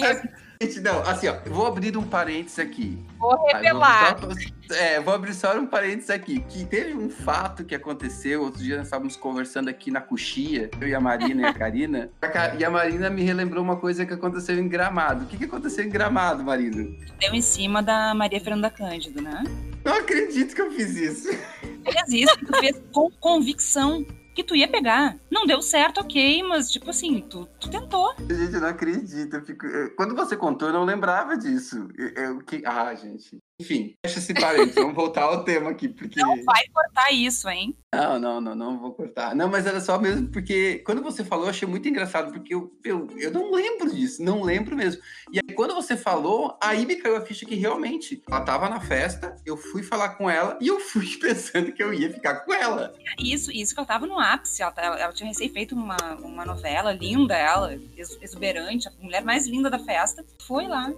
[0.62, 3.02] Gente, não, assim, ó, vou abrir um parênteses aqui.
[3.18, 4.14] Vou revelar.
[4.20, 6.40] Vou, é, vou abrir só um parênteses aqui.
[6.40, 8.42] Que teve um fato que aconteceu.
[8.42, 12.10] Outro dia nós estávamos conversando aqui na coxia, eu e a Marina e a Karina.
[12.58, 15.24] E a Marina me relembrou uma coisa que aconteceu em Gramado.
[15.24, 16.94] O que, que aconteceu em Gramado, Marina?
[17.18, 19.44] Deu em cima da Maria Fernanda Cândido, né?
[19.82, 21.28] Não acredito que eu fiz isso.
[21.30, 25.16] Fez isso, tu fez com convicção que tu ia pegar.
[25.30, 28.14] Não deu certo, ok, mas tipo assim, tu, tu tentou.
[28.18, 29.34] Gente, eu não acredito.
[29.34, 29.66] Eu fico...
[29.96, 31.88] Quando você contou, eu não lembrava disso.
[31.96, 32.62] Eu, eu, que...
[32.64, 33.38] Ah, gente.
[33.60, 36.18] Enfim, deixa esse parênteses, vamos voltar ao tema aqui, porque...
[36.18, 37.76] Não vai cortar isso, hein?
[37.92, 39.34] Não, não, não, não vou cortar.
[39.34, 42.72] Não, mas era só mesmo porque quando você falou, eu achei muito engraçado, porque eu,
[42.84, 45.02] eu, eu não lembro disso, não lembro mesmo.
[45.32, 48.80] E aí, quando você falou, aí me caiu a ficha que realmente, ela tava na
[48.80, 52.54] festa, eu fui falar com ela e eu fui pensando que eu ia ficar com
[52.54, 52.94] ela.
[53.18, 56.44] Isso, isso que ela tava no ápice, ela, ela, ela tinha recém feito uma, uma
[56.44, 57.76] novela linda, ela,
[58.22, 60.92] exuberante, a mulher mais linda da festa, foi lá,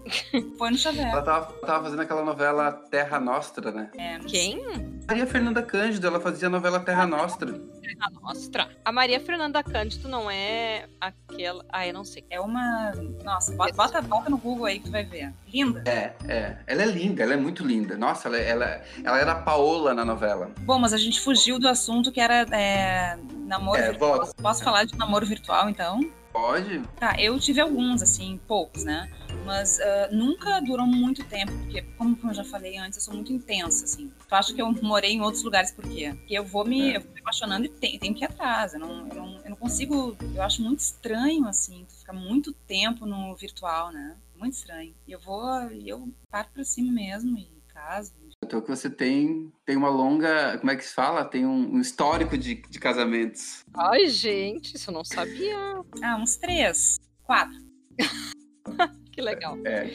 [0.59, 1.09] foi no chaveiro.
[1.09, 3.91] Ela tava, tava fazendo aquela novela novela Terra Nostra, né?
[3.97, 4.61] É, Quem?
[5.09, 7.53] Maria Fernanda Cândido, ela fazia a novela Terra Nostra.
[7.53, 8.69] Terra Nostra.
[8.85, 11.65] A Maria Fernanda Cândido não é aquela.
[11.71, 12.25] Ah, eu não sei.
[12.31, 12.93] É uma.
[13.25, 15.33] Nossa, bota, bota no Google aí que tu vai ver.
[15.53, 15.83] Linda.
[15.87, 16.59] É, é.
[16.67, 17.97] Ela é linda, ela é muito linda.
[17.97, 20.51] Nossa, ela, ela, ela era a Paola na novela.
[20.61, 24.29] Bom, mas a gente fugiu do assunto que era é, namoro é, virtual.
[24.41, 26.01] Posso falar de namoro virtual, então?
[26.33, 26.81] Pode.
[26.97, 29.11] Tá, eu tive alguns, assim, poucos, né?
[29.45, 33.33] Mas uh, nunca durou muito tempo, porque, como eu já falei antes, eu sou muito
[33.33, 34.11] intensa, assim.
[34.29, 36.15] Tu acha que eu morei em outros lugares por quê?
[36.17, 36.97] Porque eu vou me, é.
[36.97, 38.73] eu vou me apaixonando e tenho, tenho que ir atrás.
[38.73, 40.17] Eu não, eu, não, eu não consigo.
[40.35, 44.17] Eu acho muito estranho, assim, tu ficar muito tempo no virtual, né?
[44.37, 44.95] Muito estranho.
[45.07, 45.45] E eu vou,
[45.85, 48.13] eu paro pra cima mesmo e caso.
[48.43, 51.25] Então que você tem, tem uma longa, como é que se fala?
[51.25, 53.65] Tem um, um histórico de, de casamentos.
[53.75, 55.57] Ai, gente, isso eu não sabia.
[56.03, 57.57] Ah, uns três, quatro.
[59.13, 59.59] que legal.
[59.65, 59.91] É.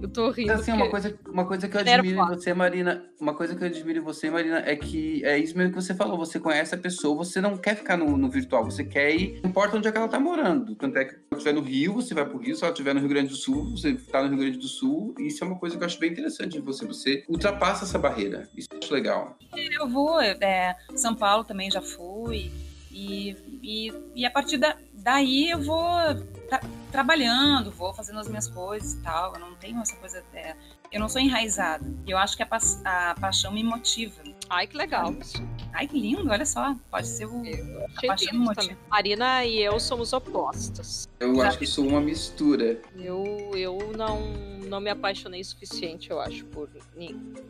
[0.00, 0.52] Eu tô rindo.
[0.52, 3.68] Assim, uma, coisa, uma coisa que eu admiro em você, Marina, uma coisa que eu
[3.68, 6.16] admiro em você, Marina, é que é isso mesmo que você falou.
[6.16, 9.50] Você conhece a pessoa, você não quer ficar no, no virtual, você quer ir, não
[9.50, 10.74] importa onde é que ela tá morando.
[10.74, 12.94] Tanto é que se ela estiver no Rio, você vai pro Rio, se ela estiver
[12.94, 15.14] no Rio Grande do Sul, você tá no Rio Grande do Sul.
[15.18, 16.86] Isso é uma coisa que eu acho bem interessante de você.
[16.86, 18.48] Você ultrapassa essa barreira.
[18.56, 19.36] Isso eu acho legal.
[19.54, 22.50] Eu vou, é, São Paulo também já fui.
[22.90, 25.78] E, e, e a partir da, daí eu vou
[26.52, 26.60] tra
[26.90, 29.32] trabalhando, vou fazendo as minhas coisas e tal.
[29.34, 30.22] Eu não tenho essa coisa.
[30.34, 30.54] É,
[30.92, 31.84] eu não sou enraizada.
[32.06, 34.22] Eu acho que a, pa a paixão me motiva.
[34.48, 35.14] Ai, que legal.
[35.72, 36.76] Ai, que lindo, olha só.
[36.90, 37.42] Pode ser o.
[37.96, 38.76] A paixão me motiva.
[38.90, 41.08] Marina e eu somos opostas.
[41.18, 42.80] Eu acho que sou uma mistura.
[42.96, 44.32] Eu, eu não,
[44.68, 46.68] não me apaixonei o suficiente, eu acho, por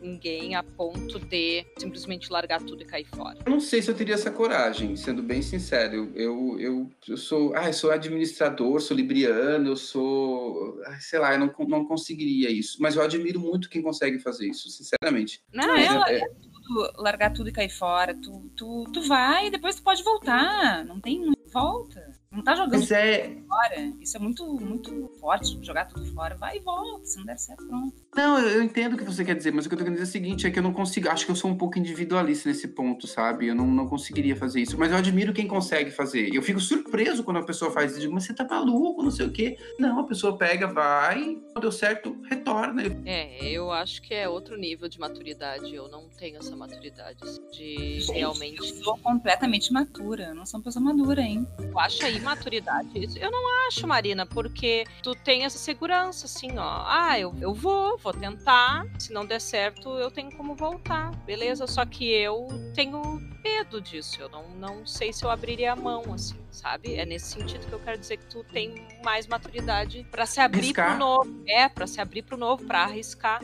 [0.01, 3.39] ninguém a ponto de simplesmente largar tudo e cair fora.
[3.45, 6.11] Eu não sei se eu teria essa coragem, sendo bem sincero.
[6.15, 7.53] Eu, eu, eu sou.
[7.55, 10.79] Ah, eu sou administrador, sou libriano, eu sou.
[10.99, 12.77] Sei lá, eu não, não conseguiria isso.
[12.79, 15.43] Mas eu admiro muito quem consegue fazer isso, sinceramente.
[15.53, 18.15] Não, é, é, tudo, largar tudo e cair fora.
[18.15, 20.85] Tu, tu, tu vai e depois tu pode voltar.
[20.85, 22.11] Não tem volta.
[22.33, 23.37] Não tá jogando Mas é...
[23.47, 23.93] fora.
[24.01, 26.35] Isso é muito, muito forte, jogar tudo fora.
[26.35, 27.05] Vai e volta.
[27.05, 27.93] Se não der certo, pronto.
[28.15, 30.07] Não, eu entendo o que você quer dizer, mas o que eu tô querendo dizer
[30.07, 31.09] é o seguinte: é que eu não consigo.
[31.09, 33.47] Acho que eu sou um pouco individualista nesse ponto, sabe?
[33.47, 34.77] Eu não, não conseguiria fazer isso.
[34.79, 36.33] Mas eu admiro quem consegue fazer.
[36.33, 38.01] Eu fico surpreso quando a pessoa faz isso.
[38.01, 39.55] Digo, mas você tá maluco, não sei o quê.
[39.77, 42.83] Não, a pessoa pega, vai, deu certo, retorna.
[43.05, 45.73] É, eu acho que é outro nível de maturidade.
[45.73, 48.57] Eu não tenho essa maturidade assim, de Gente, realmente.
[48.57, 50.29] Eu sou completamente matura.
[50.29, 51.47] Eu não sou uma pessoa madura, hein?
[51.59, 53.17] Eu acho aí maturidade isso?
[53.19, 56.83] Eu não acho, Marina, porque tu tem essa segurança, assim, ó.
[56.87, 58.85] Ah, eu, eu vou, vou tentar.
[58.97, 61.67] Se não der certo, eu tenho como voltar, beleza?
[61.67, 63.01] Só que eu tenho
[63.43, 64.21] medo disso.
[64.21, 66.95] Eu não, não sei se eu abriria a mão, assim, sabe?
[66.95, 70.59] É nesse sentido que eu quero dizer que tu tem mais maturidade para se abrir
[70.59, 70.89] arriscar.
[70.89, 71.43] pro novo.
[71.47, 73.41] É, para se abrir pro novo, para arriscar.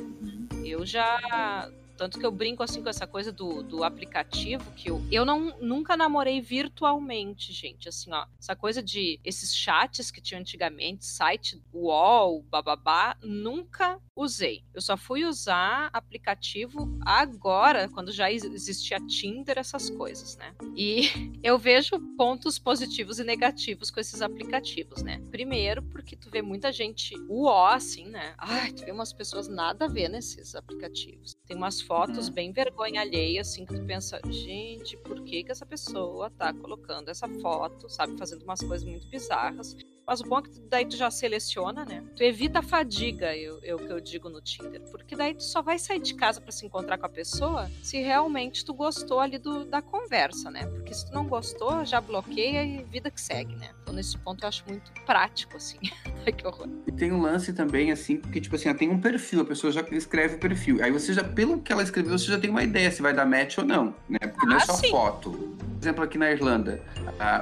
[0.64, 5.06] Eu já tanto que eu brinco assim com essa coisa do, do aplicativo, que eu,
[5.12, 7.90] eu não, nunca namorei virtualmente, gente.
[7.90, 14.64] Assim, ó, essa coisa de esses chats que tinha antigamente, site UOL, bababá, nunca usei.
[14.74, 20.56] Eu só fui usar aplicativo agora, quando já existia Tinder, essas coisas, né?
[20.78, 21.10] E
[21.44, 25.22] eu vejo pontos positivos e negativos com esses aplicativos, né?
[25.32, 28.36] Primeiro, porque tu vê muita gente UO, assim, né?
[28.38, 31.36] Ai, tu vê umas pessoas nada a ver nesses aplicativos.
[31.46, 32.34] Tem umas fotos uhum.
[32.36, 37.10] bem vergonha alheia, assim, que tu pensa, gente, por que que essa pessoa tá colocando
[37.10, 39.76] essa foto, sabe, fazendo umas coisas muito bizarras.
[40.10, 42.04] Mas o bom é que daí tu já seleciona, né?
[42.16, 44.82] Tu evita a fadiga, eu, eu que eu digo no Tinder.
[44.90, 48.00] Porque daí tu só vai sair de casa para se encontrar com a pessoa se
[48.00, 50.66] realmente tu gostou ali do, da conversa, né?
[50.66, 53.70] Porque se tu não gostou, já bloqueia e vida que segue, né?
[53.84, 55.78] Então nesse ponto eu acho muito prático, assim.
[56.36, 56.68] que horror.
[56.88, 59.82] E tem um lance também, assim, porque, tipo assim, tem um perfil, a pessoa já
[59.92, 60.84] escreve o perfil.
[60.84, 63.28] Aí você já, pelo que ela escreveu, você já tem uma ideia se vai dar
[63.28, 64.20] match ou não, né?
[64.20, 64.90] Porque ah, não é ah, só sim.
[64.90, 65.56] foto.
[65.80, 66.82] Por exemplo, aqui na Irlanda,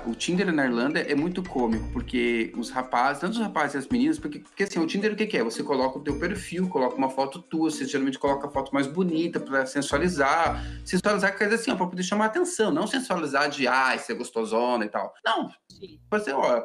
[0.05, 3.87] o Tinder na Irlanda é muito cômico, porque os rapazes, tanto os rapazes e as
[3.87, 5.43] meninas, porque, porque assim, o Tinder o que, que, é?
[5.43, 8.85] Você coloca o teu perfil, coloca uma foto tua, você geralmente coloca a foto mais
[8.85, 10.63] bonita para sensualizar.
[10.85, 14.85] Sensualizar quer dizer assim, ó, pra poder chamar atenção, não sensualizar de, ai, ser gostosona
[14.85, 15.11] e tal.
[15.25, 15.49] Não,
[16.11, 16.63] você, ó,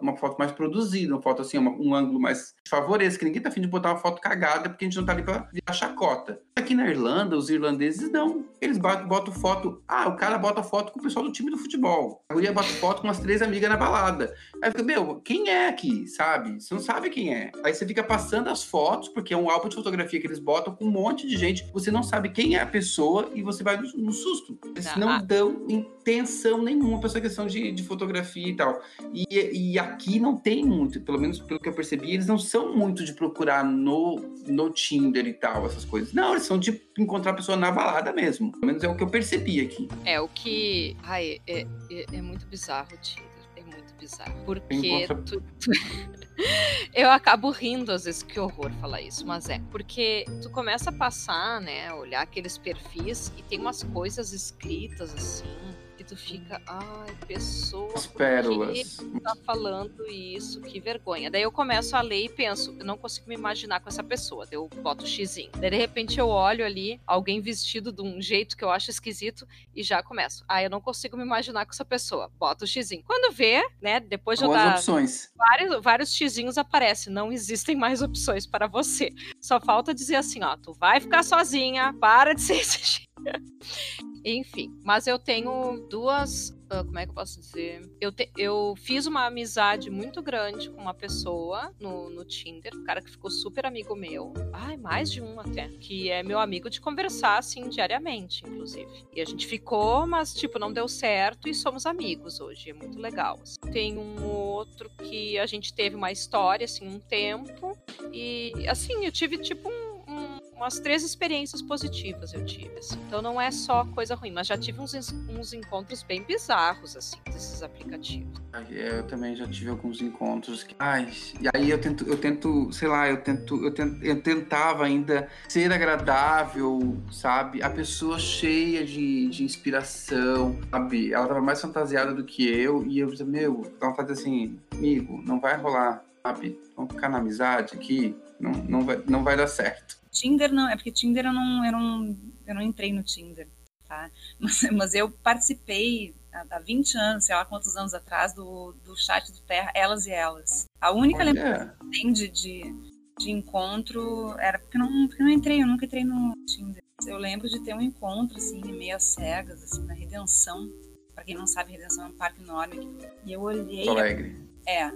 [0.00, 3.48] uma foto mais produzida, uma foto assim, uma, um ângulo mais favoreça, que ninguém tá
[3.48, 6.40] afim de botar uma foto cagada porque a gente não tá ali pra virar chacota.
[6.54, 8.44] Aqui na Irlanda, os irlandeses não.
[8.60, 9.82] Eles botam, botam foto.
[9.88, 12.22] Ah, o cara bota foto com o pessoal do time do futebol.
[12.28, 14.34] A guria bota foto com as três amigas na balada.
[14.62, 16.60] Aí fica, meu, quem é aqui, sabe?
[16.60, 17.50] Você não sabe quem é.
[17.64, 20.74] Aí você fica passando as fotos, porque é um álbum de fotografia que eles botam
[20.74, 21.66] com um monte de gente.
[21.72, 24.58] Você não sabe quem é a pessoa e você vai no, no susto.
[24.66, 28.82] Eles não, não dão intenção nenhuma pra essa questão de, de fotografia e tal.
[29.14, 32.76] E, e aqui não tem muito, pelo menos pelo que eu percebi, eles não são
[32.76, 36.12] muito de procurar no, no Tinder e tal, essas coisas.
[36.12, 38.52] Não, eles são de encontrar a pessoa na balada mesmo.
[38.52, 39.88] Pelo menos é o que eu percebi aqui.
[40.04, 40.96] É o que.
[41.02, 43.28] Ai, é, é, é muito bizarro o Tinder.
[43.56, 44.34] É muito bizarro.
[44.44, 45.16] Porque encontra...
[45.22, 45.70] tu, tu...
[46.94, 49.60] eu acabo rindo às vezes, que horror falar isso, mas é.
[49.70, 51.92] Porque tu começa a passar, né?
[51.92, 55.60] Olhar aqueles perfis e tem umas coisas escritas assim
[56.10, 58.96] tu fica, ai, pessoa, As pérolas.
[58.98, 60.60] que tá falando isso?
[60.60, 61.30] Que vergonha.
[61.30, 64.44] Daí eu começo a ler e penso, eu não consigo me imaginar com essa pessoa.
[64.44, 65.52] Daí eu boto o xizinho.
[65.52, 69.46] Daí de repente eu olho ali alguém vestido de um jeito que eu acho esquisito
[69.72, 70.44] e já começo.
[70.48, 72.28] Ah, eu não consigo me imaginar com essa pessoa.
[72.36, 73.04] Boto o xizinho.
[73.06, 75.30] Quando vê, né, depois de eu dar opções.
[75.36, 77.12] Vários, vários xizinhos aparecem.
[77.12, 79.12] Não existem mais opções para você.
[79.40, 83.08] Só falta dizer assim, ó, tu vai ficar sozinha, para de ser esse
[84.24, 86.50] Enfim, mas eu tenho duas.
[86.70, 87.80] Uh, como é que eu posso dizer?
[88.00, 92.84] Eu, te, eu fiz uma amizade muito grande com uma pessoa no, no Tinder, um
[92.84, 94.32] cara que ficou super amigo meu.
[94.52, 95.68] Ai, mais de um até.
[95.80, 99.06] Que é meu amigo de conversar, assim, diariamente, inclusive.
[99.14, 102.70] E a gente ficou, mas, tipo, não deu certo e somos amigos hoje.
[102.70, 103.38] É muito legal.
[103.42, 103.58] Assim.
[103.72, 107.76] Tem um outro que a gente teve uma história, assim, um tempo.
[108.12, 109.68] E, assim, eu tive, tipo,
[110.06, 112.78] um umas três experiências positivas eu tive.
[112.78, 112.98] Assim.
[113.06, 114.94] Então não é só coisa ruim, mas já tive uns,
[115.28, 118.40] uns encontros bem bizarros, assim, desses aplicativos.
[118.68, 120.62] Eu também já tive alguns encontros.
[120.62, 120.74] Que...
[120.78, 124.84] Ai, e aí eu tento, eu tento, sei lá, eu tento, eu, tento, eu tentava
[124.84, 127.62] ainda ser agradável, sabe?
[127.62, 131.12] A pessoa cheia de, de inspiração, sabe?
[131.12, 135.40] Ela tava mais fantasiada do que eu, e eu meu, ela fazia assim, amigo, não
[135.40, 136.58] vai rolar, sabe?
[136.76, 139.99] Vamos ficar na amizade aqui, não, não, vai, não vai dar certo.
[140.10, 143.48] Tinder não, é porque Tinder eu não, eu não, eu não entrei no Tinder,
[143.86, 144.10] tá?
[144.38, 149.30] Mas, mas eu participei há 20 anos, sei lá quantos anos atrás, do, do chat
[149.32, 150.64] do Terra, Elas e Elas.
[150.80, 152.74] A única lembrança que tem de, de,
[153.18, 156.82] de, encontro era porque não, porque não entrei, eu nunca entrei no Tinder.
[157.06, 160.70] Eu lembro de ter um encontro, assim, meio às cegas, assim, na Redenção.
[161.14, 162.88] Pra quem não sabe, Redenção é um parque enorme.
[163.24, 163.88] E eu olhei.
[163.88, 164.36] Alegre.
[164.66, 164.90] É.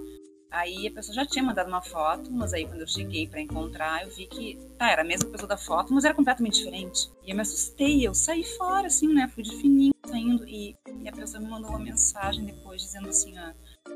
[0.55, 4.03] Aí a pessoa já tinha mandado uma foto, mas aí quando eu cheguei para encontrar,
[4.03, 7.11] eu vi que, tá, era a mesma pessoa da foto, mas era completamente diferente.
[7.25, 9.27] E eu me assustei, eu saí fora, assim, né?
[9.27, 10.47] Fui de fininho saindo.
[10.47, 13.53] E, e a pessoa me mandou uma mensagem depois dizendo assim: ah,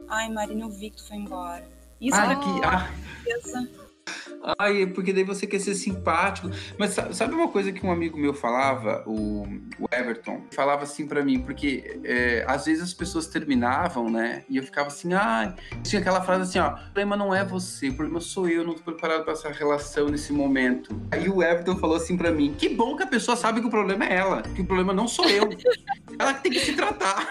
[0.09, 1.65] ai, Marina, eu vi que tu foi embora.
[2.01, 2.93] Isso ah, que, ah.
[4.57, 6.49] Ai, porque daí você quer ser simpático.
[6.77, 9.45] Mas sabe uma coisa que um amigo meu falava, o,
[9.91, 10.41] Everton?
[10.51, 14.43] Falava assim para mim, porque é, às vezes as pessoas terminavam, né?
[14.49, 17.89] E eu ficava assim, ah, tinha aquela frase assim, ó, o problema não é você,
[17.89, 20.99] o problema sou eu, não tô preparado para essa relação nesse momento.
[21.11, 23.71] Aí o Everton falou assim para mim, que bom que a pessoa sabe que o
[23.71, 25.49] problema é ela, que o problema não sou eu.
[26.17, 27.27] ela tem que se tratar.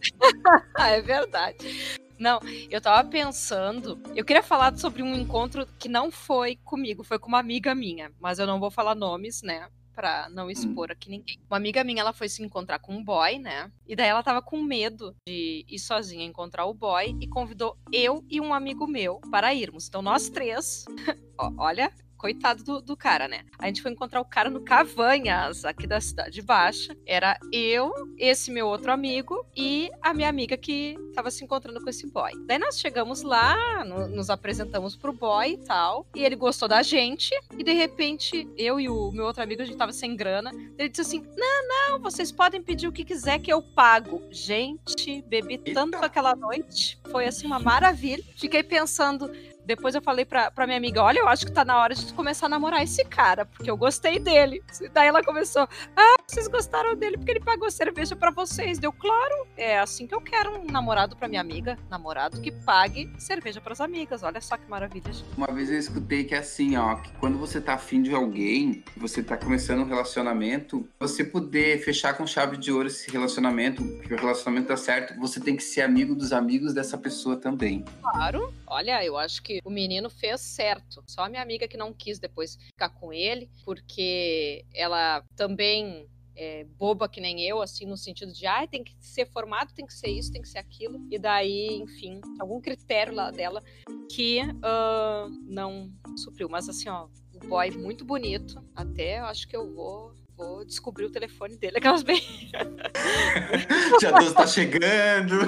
[0.78, 1.96] é verdade.
[2.18, 4.00] Não, eu tava pensando.
[4.14, 8.10] Eu queria falar sobre um encontro que não foi comigo, foi com uma amiga minha.
[8.20, 9.68] Mas eu não vou falar nomes, né?
[9.94, 11.38] Pra não expor aqui ninguém.
[11.48, 13.70] Uma amiga minha, ela foi se encontrar com um boy, né?
[13.86, 18.22] E daí ela tava com medo de ir sozinha encontrar o boy e convidou eu
[18.28, 19.88] e um amigo meu para irmos.
[19.88, 20.84] Então nós três,
[21.58, 23.44] olha, coitado do, do, cara, né?
[23.58, 26.96] A gente foi encontrar o cara no Cavanhas, aqui da Cidade Baixa.
[27.06, 31.88] Era eu, esse meu outro amigo e a minha amiga que tava se encontrando com
[31.88, 32.32] esse boy.
[32.46, 36.82] Daí nós chegamos lá, no, nos apresentamos pro boy e tal, e ele gostou da
[36.82, 40.50] gente, e de repente eu e o meu outro amigo, a gente tava sem grana.
[40.78, 44.22] Ele disse assim: Não, não, vocês podem pedir o que quiser que eu pago.
[44.30, 48.24] Gente, bebi tanto aquela noite, foi assim uma maravilha.
[48.36, 49.30] Fiquei pensando,
[49.66, 52.12] depois eu falei pra, pra minha amiga: olha, eu acho que tá na hora de
[52.12, 54.62] começar a namorar esse cara, porque eu gostei dele.
[54.92, 58.78] Daí ela começou: ah, vocês gostaram dele porque ele pagou cerveja para vocês.
[58.78, 61.76] Deu, claro, é assim que eu quero um namorado pra minha amiga.
[61.90, 64.22] Namorado que pague cerveja pras amigas.
[64.22, 65.10] Olha só que maravilha.
[65.36, 68.84] Uma vez eu escutei que é assim, ó, que quando você tá afim de alguém,
[68.96, 74.14] você tá começando um relacionamento, você poder fechar com chave de ouro esse relacionamento, que
[74.14, 77.84] o relacionamento tá certo, você tem que ser amigo dos amigos dessa pessoa também.
[78.02, 78.52] Claro.
[78.66, 81.02] Olha, eu acho que o menino fez certo.
[81.06, 86.64] Só a minha amiga que não quis depois ficar com ele, porque ela também é,
[86.78, 89.94] boba que nem eu, assim, no sentido de, ah, tem que ser formado, tem que
[89.94, 91.06] ser isso, tem que ser aquilo.
[91.10, 93.62] E daí, enfim, algum critério lá dela
[94.10, 96.48] que uh, não supriu.
[96.48, 98.62] Mas assim, ó, o boy muito bonito.
[98.74, 102.20] Até acho que eu vou vou descobrir o telefone dele, aquelas bem.
[104.00, 105.42] Já Deus tá chegando.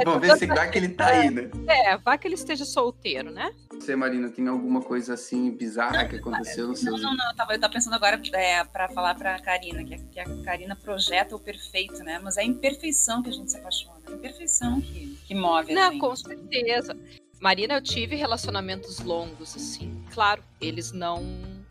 [0.00, 1.50] É, Vamos ver se vai que ele tá aí, né?
[1.68, 3.52] É, vai que ele esteja solteiro, né?
[3.72, 6.92] Você, Marina, tem alguma coisa assim bizarra não, que aconteceu no seu.
[6.92, 7.30] Não, não, não.
[7.30, 10.44] Eu tava, eu tava pensando agora é, pra falar pra Karina, que a, que a
[10.44, 12.20] Karina projeta o perfeito, né?
[12.22, 13.98] Mas é a imperfeição que a gente se apaixona.
[14.06, 15.74] É a imperfeição que, que move.
[15.74, 16.00] Não, gente.
[16.00, 16.96] com certeza.
[17.40, 20.04] Marina, eu tive relacionamentos longos, assim.
[20.12, 21.22] Claro, eles não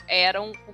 [0.08, 0.74] eram o,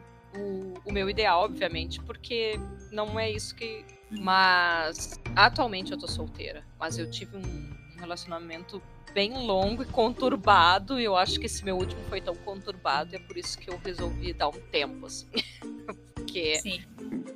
[0.86, 2.60] o meu ideal, obviamente, porque
[2.92, 3.86] não é isso que.
[4.10, 6.64] Mas atualmente eu tô solteira.
[6.80, 8.82] Mas eu tive um relacionamento
[9.14, 11.00] bem longo e conturbado.
[11.00, 13.14] E eu acho que esse meu último foi tão conturbado.
[13.14, 15.28] E é por isso que eu resolvi dar um tempo, assim.
[16.14, 16.82] Porque Sim.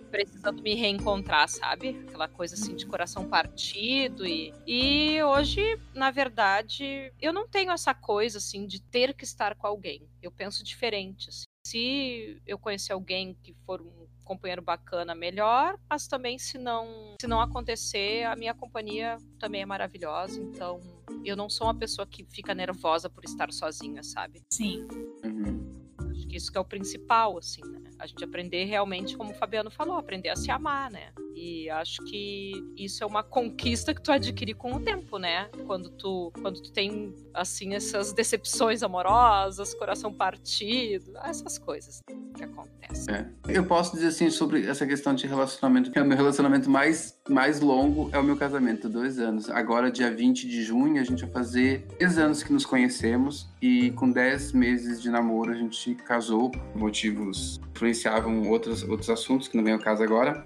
[0.10, 2.00] precisando me reencontrar, sabe?
[2.08, 4.26] Aquela coisa assim de coração partido.
[4.26, 5.62] E, e hoje,
[5.94, 10.08] na verdade, eu não tenho essa coisa assim de ter que estar com alguém.
[10.22, 11.30] Eu penso diferente.
[11.30, 17.16] Assim se eu conhecer alguém que for um companheiro bacana, melhor, mas também se não,
[17.22, 20.80] se não acontecer, a minha companhia também é maravilhosa, então
[21.24, 24.42] eu não sou uma pessoa que fica nervosa por estar sozinha, sabe?
[24.52, 24.86] Sim.
[25.24, 25.92] Uhum.
[26.12, 27.87] Acho que que isso que é o principal, assim, né?
[28.00, 31.12] A gente aprender realmente, como o Fabiano falou, aprender a se amar, né?
[31.36, 35.50] E acho que isso é uma conquista que tu adquire com o tempo, né?
[35.66, 42.02] Quando tu, quando tu tem, assim, essas decepções amorosas, coração partido, essas coisas
[42.36, 43.14] que acontecem.
[43.14, 43.28] É.
[43.48, 47.20] Eu posso dizer, assim, sobre essa questão de relacionamento, que é o meu relacionamento mais,
[47.30, 49.50] mais longo é o meu casamento, dois anos.
[49.50, 53.92] Agora, dia 20 de junho, a gente vai fazer 10 anos que nos conhecemos e
[53.92, 56.52] com 10 meses de namoro a gente casou.
[56.76, 60.44] Motivos influenciavam outros, outros assuntos, que não vem ao caso agora.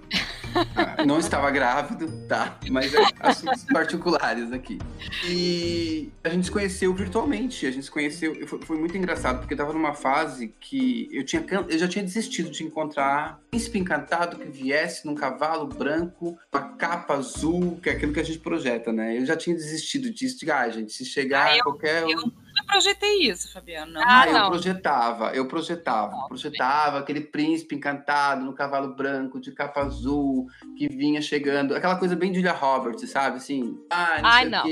[0.75, 2.59] Ah, não estava grávido, tá?
[2.69, 4.77] Mas é assuntos particulares aqui.
[5.25, 7.65] E a gente se conheceu virtualmente.
[7.65, 8.45] A gente se conheceu.
[8.45, 12.03] Foi, foi muito engraçado, porque eu tava numa fase que eu, tinha, eu já tinha
[12.03, 17.93] desistido de encontrar príncipe encantado que viesse num cavalo branco, uma capa azul, que é
[17.93, 19.17] aquilo que a gente projeta, né?
[19.17, 20.39] Eu já tinha desistido disso.
[20.39, 22.03] De, ah, gente, se chegar ah, eu, qualquer.
[22.03, 22.31] Eu
[22.71, 23.91] projetei isso, Fabiano.
[23.91, 24.01] Não.
[24.03, 26.11] Ah, eu projetava, eu projetava.
[26.11, 31.75] Não, projetava aquele príncipe encantado no cavalo branco, de capa azul, que vinha chegando.
[31.75, 33.37] Aquela coisa bem Julia Roberts, sabe?
[33.37, 34.63] Assim, ah, não Ai, não.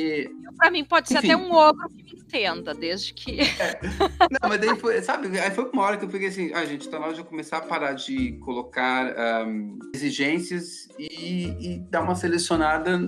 [0.58, 1.28] Pra mim pode Enfim.
[1.28, 3.40] ser até um ogro que me entenda, desde que.
[3.42, 3.80] É.
[4.30, 5.40] Não, mas daí foi, sabe?
[5.40, 7.26] Aí foi uma hora que eu peguei assim, ah, gente, tá na hora de eu
[7.26, 9.14] começar a parar de colocar
[9.48, 13.00] um, exigências e, e, dar uma selecionada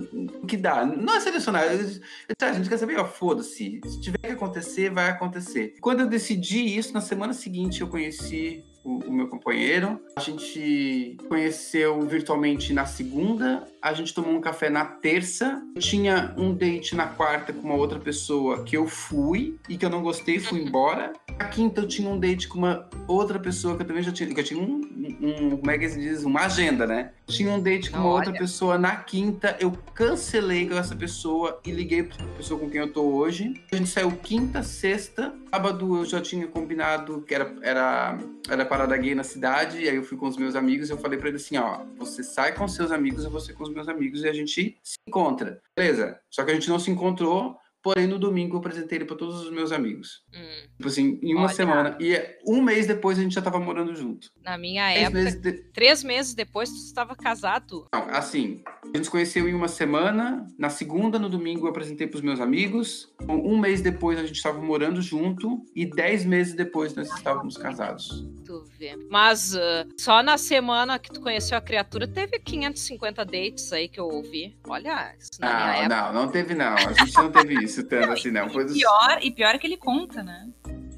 [0.46, 0.84] que dá.
[0.84, 3.80] Não é selecionar, a gente quer saber, ó, foda-se.
[3.84, 5.74] Se tiver que acontecer, vai acontecer.
[5.80, 10.00] Quando eu decidi isso, na semana seguinte eu conheci o, o, meu companheiro.
[10.16, 15.60] A gente conheceu virtualmente na segunda, a gente tomou um café na terça.
[15.78, 19.90] Tinha um date na quarta com uma outra pessoa que eu fui e que eu
[19.90, 21.12] não gostei, fui embora.
[21.36, 24.32] Na quinta eu tinha um date com uma outra pessoa que eu também já tinha,
[24.32, 24.80] que eu tinha um,
[25.20, 27.10] um como é que se diz, uma agenda, né?
[27.26, 28.28] Tinha um date com uma Olha.
[28.28, 32.70] outra pessoa na quinta, eu cancelei com essa pessoa e liguei para a pessoa com
[32.70, 33.54] quem eu tô hoje.
[33.72, 38.18] A gente saiu quinta, sexta, sábado eu já tinha combinado que era era
[38.48, 40.98] era parada gay na cidade, e aí eu fui com os meus amigos e eu
[40.98, 43.71] falei para ele assim, ó, você sai com seus amigos, eu vou ser com os
[43.72, 45.60] meus amigos e a gente se encontra.
[45.76, 46.20] Beleza.
[46.30, 49.42] Só que a gente não se encontrou Porém, no domingo eu apresentei ele para todos
[49.42, 50.22] os meus amigos.
[50.32, 50.68] Hum.
[50.76, 51.54] Tipo assim, em uma Olha.
[51.54, 51.98] semana.
[52.00, 52.16] E
[52.46, 54.28] um mês depois a gente já tava morando junto.
[54.40, 55.52] Na minha três época, meses de...
[55.72, 57.88] três meses depois tu estava casado?
[57.92, 60.46] Não, assim, a gente se conheceu em uma semana.
[60.56, 63.12] Na segunda, no domingo, eu apresentei para os meus amigos.
[63.28, 65.64] Um mês depois a gente estava morando junto.
[65.74, 68.24] E dez meses depois nós estávamos casados.
[68.44, 68.96] Tu vê.
[69.10, 73.98] Mas uh, só na semana que tu conheceu a criatura, teve 550 dates aí que
[73.98, 74.56] eu ouvi.
[74.68, 75.88] Olha, isso na não, minha época.
[75.88, 76.74] Não, não teve não.
[76.74, 78.46] A gente não teve isso isso tanto assim, não.
[78.46, 80.48] E pior, e pior é que ele conta, né?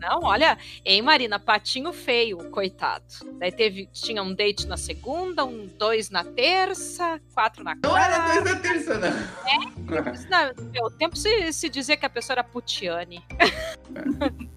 [0.01, 3.05] Não, olha, hein, Marina, patinho feio, coitado.
[3.39, 7.89] Daí teve, tinha um date na segunda, um dois na terça, quatro na quarta.
[7.89, 9.09] Não era dois na terça, não.
[9.09, 13.25] É, não, meu, tempo se, se dizer que a pessoa era putiane.
[13.39, 14.55] É.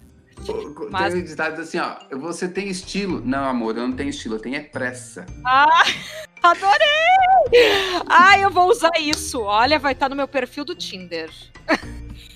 [0.91, 1.13] Mas...
[1.13, 3.21] Tem ditado assim, ó, você tem estilo.
[3.23, 5.25] Não, amor, eu não tenho estilo, eu tenho é pressa.
[5.45, 5.83] Ah,
[6.43, 8.03] adorei!
[8.07, 9.41] Ah, eu vou usar isso.
[9.41, 11.29] Olha, vai estar no meu perfil do Tinder.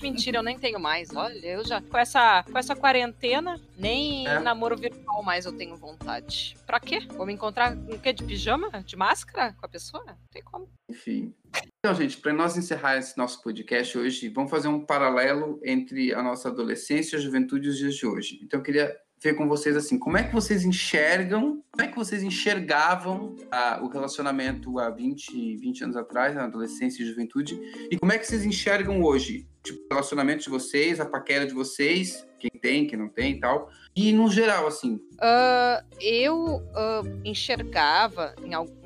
[0.01, 1.13] Mentira, eu nem tenho mais.
[1.15, 1.81] Olha, eu já.
[1.81, 4.39] Com essa, com essa quarentena, nem é.
[4.39, 6.55] namoro virtual mais eu tenho vontade.
[6.65, 6.99] Pra quê?
[7.11, 8.11] Vou me encontrar com o quê?
[8.11, 8.69] De pijama?
[8.83, 10.03] De máscara com a pessoa?
[10.05, 10.67] Não tem como.
[10.89, 11.33] Enfim.
[11.79, 16.21] Então, gente, para nós encerrar esse nosso podcast hoje, vamos fazer um paralelo entre a
[16.21, 18.39] nossa adolescência, a juventude e os dias de hoje.
[18.43, 21.95] Então, eu queria ver com vocês assim, como é que vocês enxergam, como é que
[21.95, 27.59] vocês enxergavam ah, o relacionamento há 20, 20 anos atrás, na adolescência e juventude,
[27.91, 31.53] e como é que vocês enxergam hoje, tipo, o relacionamento de vocês, a paquera de
[31.53, 34.95] vocês, quem tem, quem não tem e tal, e no geral, assim.
[34.95, 38.80] Uh, eu uh, enxergava em algum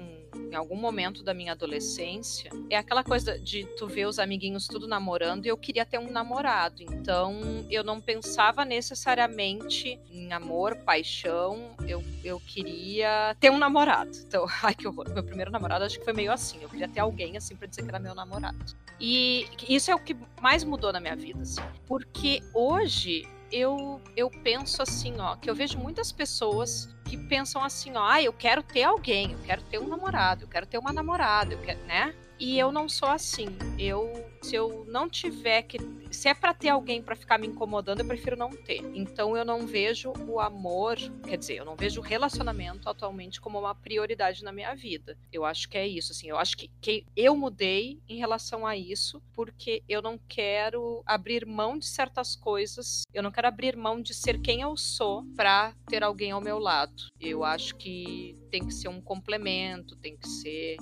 [0.51, 4.87] em algum momento da minha adolescência, é aquela coisa de tu ver os amiguinhos tudo
[4.87, 6.81] namorando e eu queria ter um namorado.
[6.81, 14.11] Então eu não pensava necessariamente em amor, paixão, eu, eu queria ter um namorado.
[14.25, 15.09] Então, ai que horror.
[15.13, 16.61] Meu primeiro namorado acho que foi meio assim.
[16.61, 18.57] Eu queria ter alguém assim para dizer que era meu namorado.
[18.99, 21.61] E isso é o que mais mudou na minha vida, assim.
[21.85, 27.95] Porque hoje eu, eu penso assim, ó, que eu vejo muitas pessoas que pensam assim,
[27.95, 30.91] ó, ah, eu quero ter alguém, eu quero ter um namorado, eu quero ter uma
[30.91, 32.13] namorada, eu quero, né?
[32.39, 33.47] E eu não sou assim.
[33.79, 34.11] Eu,
[34.45, 35.79] se eu não tiver que,
[36.11, 38.81] se é para ter alguém para ficar me incomodando, eu prefiro não ter.
[38.93, 43.59] Então eu não vejo o amor, quer dizer, eu não vejo o relacionamento atualmente como
[43.59, 45.17] uma prioridade na minha vida.
[45.31, 46.29] Eu acho que é isso, assim.
[46.29, 51.45] Eu acho que, que eu mudei em relação a isso porque eu não quero abrir
[51.45, 53.01] mão de certas coisas.
[53.13, 56.59] Eu não quero abrir mão de ser quem eu sou para ter alguém ao meu
[56.59, 56.93] lado.
[57.19, 60.77] Eu acho que tem que ser um complemento, tem que ser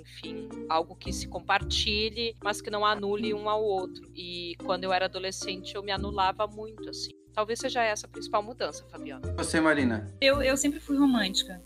[0.00, 4.02] enfim, algo que se compartilhe, mas que não anule um ao outro.
[4.14, 7.12] E quando eu era adolescente, eu me anulava muito, assim.
[7.32, 9.32] Talvez seja essa a principal mudança, Fabiana.
[9.36, 10.12] Você, Marina?
[10.20, 11.62] Eu, eu sempre fui romântica.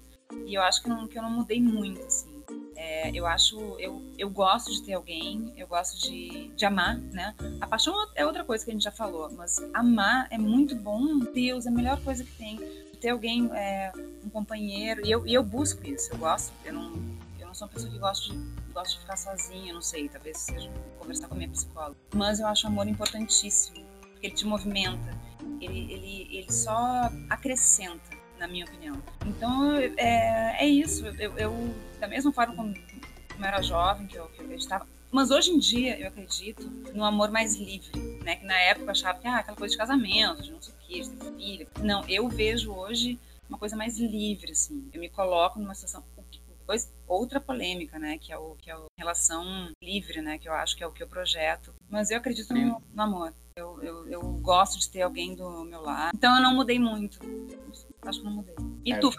[0.47, 2.43] E eu acho que, não, que eu não mudei muito, assim.
[2.77, 7.35] É, eu acho, eu, eu gosto de ter alguém, eu gosto de, de amar, né?
[7.61, 11.21] A paixão é outra coisa que a gente já falou, mas amar é muito bom.
[11.21, 12.59] Deus, é a melhor coisa que tem.
[13.01, 13.93] Ter alguém, é,
[14.25, 16.53] um companheiro, e eu, e eu busco isso, eu gosto.
[16.65, 17.22] Eu não, eu
[17.53, 20.71] não sou uma pessoa que gosta de, gosta de ficar sozinha, não sei, talvez seja
[20.99, 21.97] conversar com a minha psicóloga.
[22.15, 25.21] Mas eu acho o amor importantíssimo, porque ele te movimenta,
[25.61, 28.97] ele, ele, ele só acrescenta na minha opinião.
[29.27, 31.05] Então, é, é isso.
[31.07, 34.87] Eu, eu, da mesma forma como, como eu era jovem, que eu, que eu acreditava,
[35.11, 38.37] mas hoje em dia eu acredito no amor mais livre, né?
[38.37, 40.77] Que na época eu achava que ah, aquela coisa de casamento, de não sei o
[40.79, 41.69] que, de ter filho.
[41.83, 44.89] Não, eu vejo hoje uma coisa mais livre, assim.
[44.91, 46.03] Eu me coloco numa situação
[46.63, 50.53] depois outra polêmica, né, que é o que é a relação livre, né, que eu
[50.53, 51.75] acho que é o que eu projeto.
[51.89, 53.33] Mas eu acredito no, no amor.
[53.55, 56.13] Eu, eu, eu, gosto de ter alguém do meu lado.
[56.15, 57.19] Então eu não mudei muito.
[58.01, 58.55] Acho que não mudei.
[58.85, 59.11] E é, tu?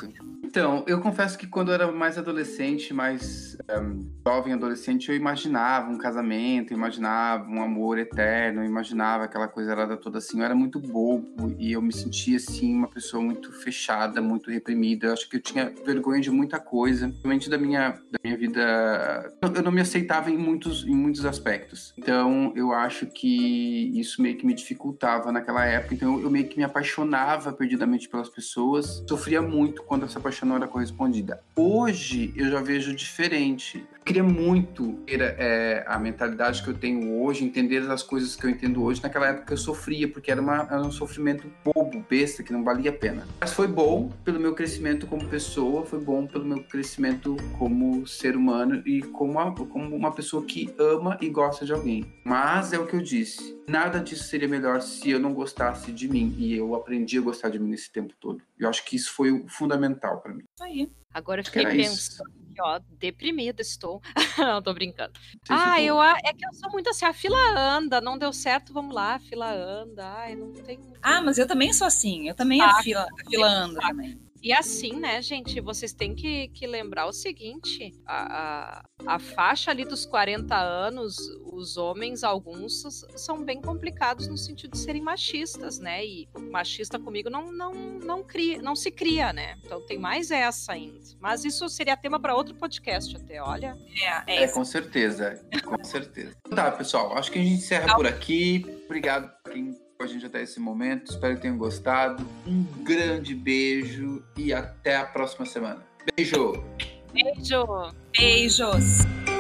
[0.53, 5.89] Então, eu confesso que quando eu era mais adolescente, mais um, jovem adolescente, eu imaginava
[5.89, 10.37] um casamento, imaginava um amor eterno, imaginava aquela coisa lá toda assim.
[10.37, 15.07] Eu era muito bobo e eu me sentia assim uma pessoa muito fechada, muito reprimida.
[15.07, 19.33] Eu acho que eu tinha vergonha de muita coisa, principalmente da minha da minha vida.
[19.41, 21.95] Eu não me aceitava em muitos em muitos aspectos.
[21.97, 25.95] Então, eu acho que isso meio que me dificultava naquela época.
[25.95, 29.03] Então, eu meio que me apaixonava perdidamente pelas pessoas.
[29.09, 31.41] Sofria muito quando essa paixão não era correspondida.
[31.55, 33.85] Hoje eu já vejo diferente.
[34.05, 38.49] Queria muito ter é, a mentalidade que eu tenho hoje, entender as coisas que eu
[38.49, 39.01] entendo hoje.
[39.01, 42.91] Naquela época eu sofria, porque era, uma, era um sofrimento bobo, besta, que não valia
[42.91, 43.25] a pena.
[43.39, 48.35] Mas foi bom pelo meu crescimento como pessoa, foi bom pelo meu crescimento como ser
[48.35, 52.05] humano e como uma, como uma pessoa que ama e gosta de alguém.
[52.25, 56.09] Mas é o que eu disse, nada disso seria melhor se eu não gostasse de
[56.09, 56.35] mim.
[56.37, 58.41] E eu aprendi a gostar de mim nesse tempo todo.
[58.65, 60.43] Eu acho que isso foi fundamental para mim.
[60.55, 60.91] Isso aí.
[61.13, 64.01] Agora eu fiquei pensando aqui, ó, deprimida estou.
[64.37, 65.13] não, tô brincando.
[65.49, 68.95] ah, eu é que eu sou muito assim, a fila anda, não deu certo, vamos
[68.95, 70.05] lá, a fila anda.
[70.05, 70.79] Ai, não tem.
[71.01, 74.19] Ah, mas eu também sou assim, eu também a fila, a fila anda também.
[74.43, 79.71] E assim, né, gente, vocês têm que, que lembrar o seguinte: a, a, a, faixa
[79.71, 81.15] ali dos 40 anos,
[81.45, 82.83] os homens, alguns,
[83.15, 86.05] são bem complicados no sentido de serem machistas, né?
[86.05, 89.57] E machista comigo não, não, não, cria, não se cria, né?
[89.63, 90.99] Então tem mais essa ainda.
[91.21, 93.77] Mas isso seria tema para outro podcast até, olha.
[94.27, 96.35] É, é, é com certeza, com certeza.
[96.53, 98.65] Tá, pessoal, acho que a gente encerra por aqui.
[98.85, 99.73] Obrigado quem
[100.03, 101.11] com a gente até esse momento.
[101.11, 102.25] Espero que tenham gostado.
[102.45, 105.81] Um grande beijo e até a próxima semana.
[106.15, 106.61] Beijo!
[107.13, 107.93] Beijo!
[108.11, 109.32] Beijos!